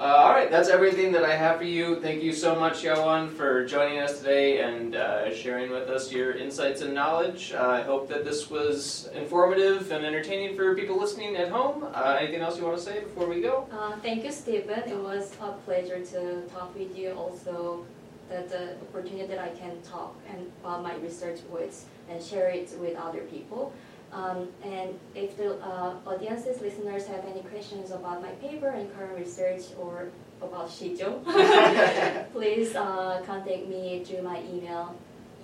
Uh, 0.00 0.04
all 0.04 0.30
right, 0.30 0.50
that's 0.50 0.70
everything 0.70 1.12
that 1.12 1.24
I 1.24 1.36
have 1.36 1.58
for 1.58 1.64
you. 1.64 2.00
Thank 2.00 2.22
you 2.22 2.32
so 2.32 2.58
much, 2.58 2.84
Yeowon, 2.84 3.36
for 3.36 3.66
joining 3.66 3.98
us 3.98 4.16
today 4.20 4.62
and 4.62 4.96
uh, 4.96 5.30
sharing 5.34 5.70
with 5.70 5.90
us 5.90 6.10
your 6.10 6.32
insights 6.32 6.80
and 6.80 6.94
knowledge. 6.94 7.52
Uh, 7.52 7.68
I 7.68 7.82
hope 7.82 8.08
that 8.08 8.24
this 8.24 8.48
was 8.48 9.10
informative 9.14 9.92
and 9.92 10.02
entertaining 10.06 10.56
for 10.56 10.74
people 10.74 10.98
listening 10.98 11.36
at 11.36 11.50
home. 11.50 11.84
Uh, 11.92 12.16
anything 12.18 12.40
else 12.40 12.56
you 12.56 12.64
want 12.64 12.78
to 12.78 12.82
say 12.82 13.00
before 13.00 13.28
we 13.28 13.42
go? 13.42 13.68
Uh, 13.70 13.94
thank 13.96 14.24
you, 14.24 14.32
Stephen. 14.32 14.78
It 14.88 14.96
was 14.96 15.36
a 15.42 15.52
pleasure 15.66 16.02
to 16.02 16.40
talk 16.48 16.74
with 16.74 16.96
you. 16.96 17.12
Also, 17.12 17.84
that 18.30 18.48
the 18.48 18.76
opportunity 18.88 19.26
that 19.26 19.38
I 19.38 19.50
can 19.50 19.82
talk 19.82 20.16
and 20.30 20.50
about 20.64 20.82
my 20.82 20.94
research 20.94 21.40
with 21.50 21.84
and 22.08 22.22
share 22.22 22.48
it 22.48 22.74
with 22.80 22.96
other 22.96 23.20
people. 23.20 23.74
Um, 24.12 24.48
and 24.64 24.98
if 25.14 25.36
the 25.36 25.54
uh, 25.62 25.94
audiences, 26.06 26.60
listeners 26.60 27.06
have 27.06 27.24
any 27.24 27.42
questions 27.42 27.92
about 27.92 28.20
my 28.22 28.30
paper 28.42 28.68
and 28.68 28.92
current 28.96 29.16
research 29.16 29.62
or 29.78 30.08
about 30.42 30.68
Shijo, 30.68 31.22
please 32.32 32.74
uh, 32.74 33.22
contact 33.24 33.66
me 33.66 34.02
through 34.04 34.22
my 34.22 34.42
email 34.52 34.94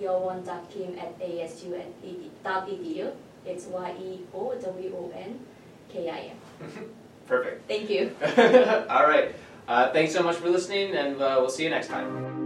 yeowon.kim 0.01 0.99
at 0.99 1.17
asu.edu. 1.19 3.11
It's 3.45 3.65
Y 3.65 3.95
E 4.01 4.19
O 4.33 4.53
W 4.53 4.95
O 4.97 5.11
N 5.15 5.39
K 5.89 6.09
I 6.09 6.19
M. 6.31 6.89
Perfect. 7.27 7.67
Thank 7.67 7.89
you. 7.89 8.11
All 8.89 9.07
right. 9.07 9.33
Uh, 9.67 9.91
thanks 9.91 10.13
so 10.13 10.23
much 10.23 10.37
for 10.37 10.49
listening, 10.49 10.95
and 10.95 11.21
uh, 11.21 11.37
we'll 11.39 11.49
see 11.49 11.63
you 11.63 11.69
next 11.69 11.87
time. 11.87 12.36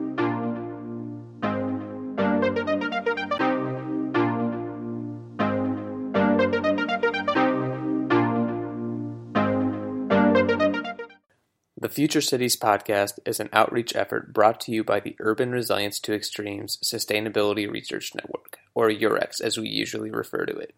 Future 11.92 12.22
Cities 12.22 12.56
podcast 12.56 13.20
is 13.26 13.42
an 13.42 13.50
outreach 13.52 13.94
effort 13.96 14.32
brought 14.32 14.62
to 14.62 14.72
you 14.72 14.84
by 14.84 15.02
the 15.02 15.16
Urban 15.20 15.52
Resilience 15.52 16.00
to 16.00 16.14
Extremes 16.14 16.78
Sustainability 16.82 17.70
Research 17.70 18.16
Network, 18.16 18.60
or 18.74 18.90
UREX 18.90 19.42
as 19.42 19.58
we 19.58 19.68
usually 19.68 20.10
refer 20.10 20.46
to 20.46 20.56
it. 20.56 20.74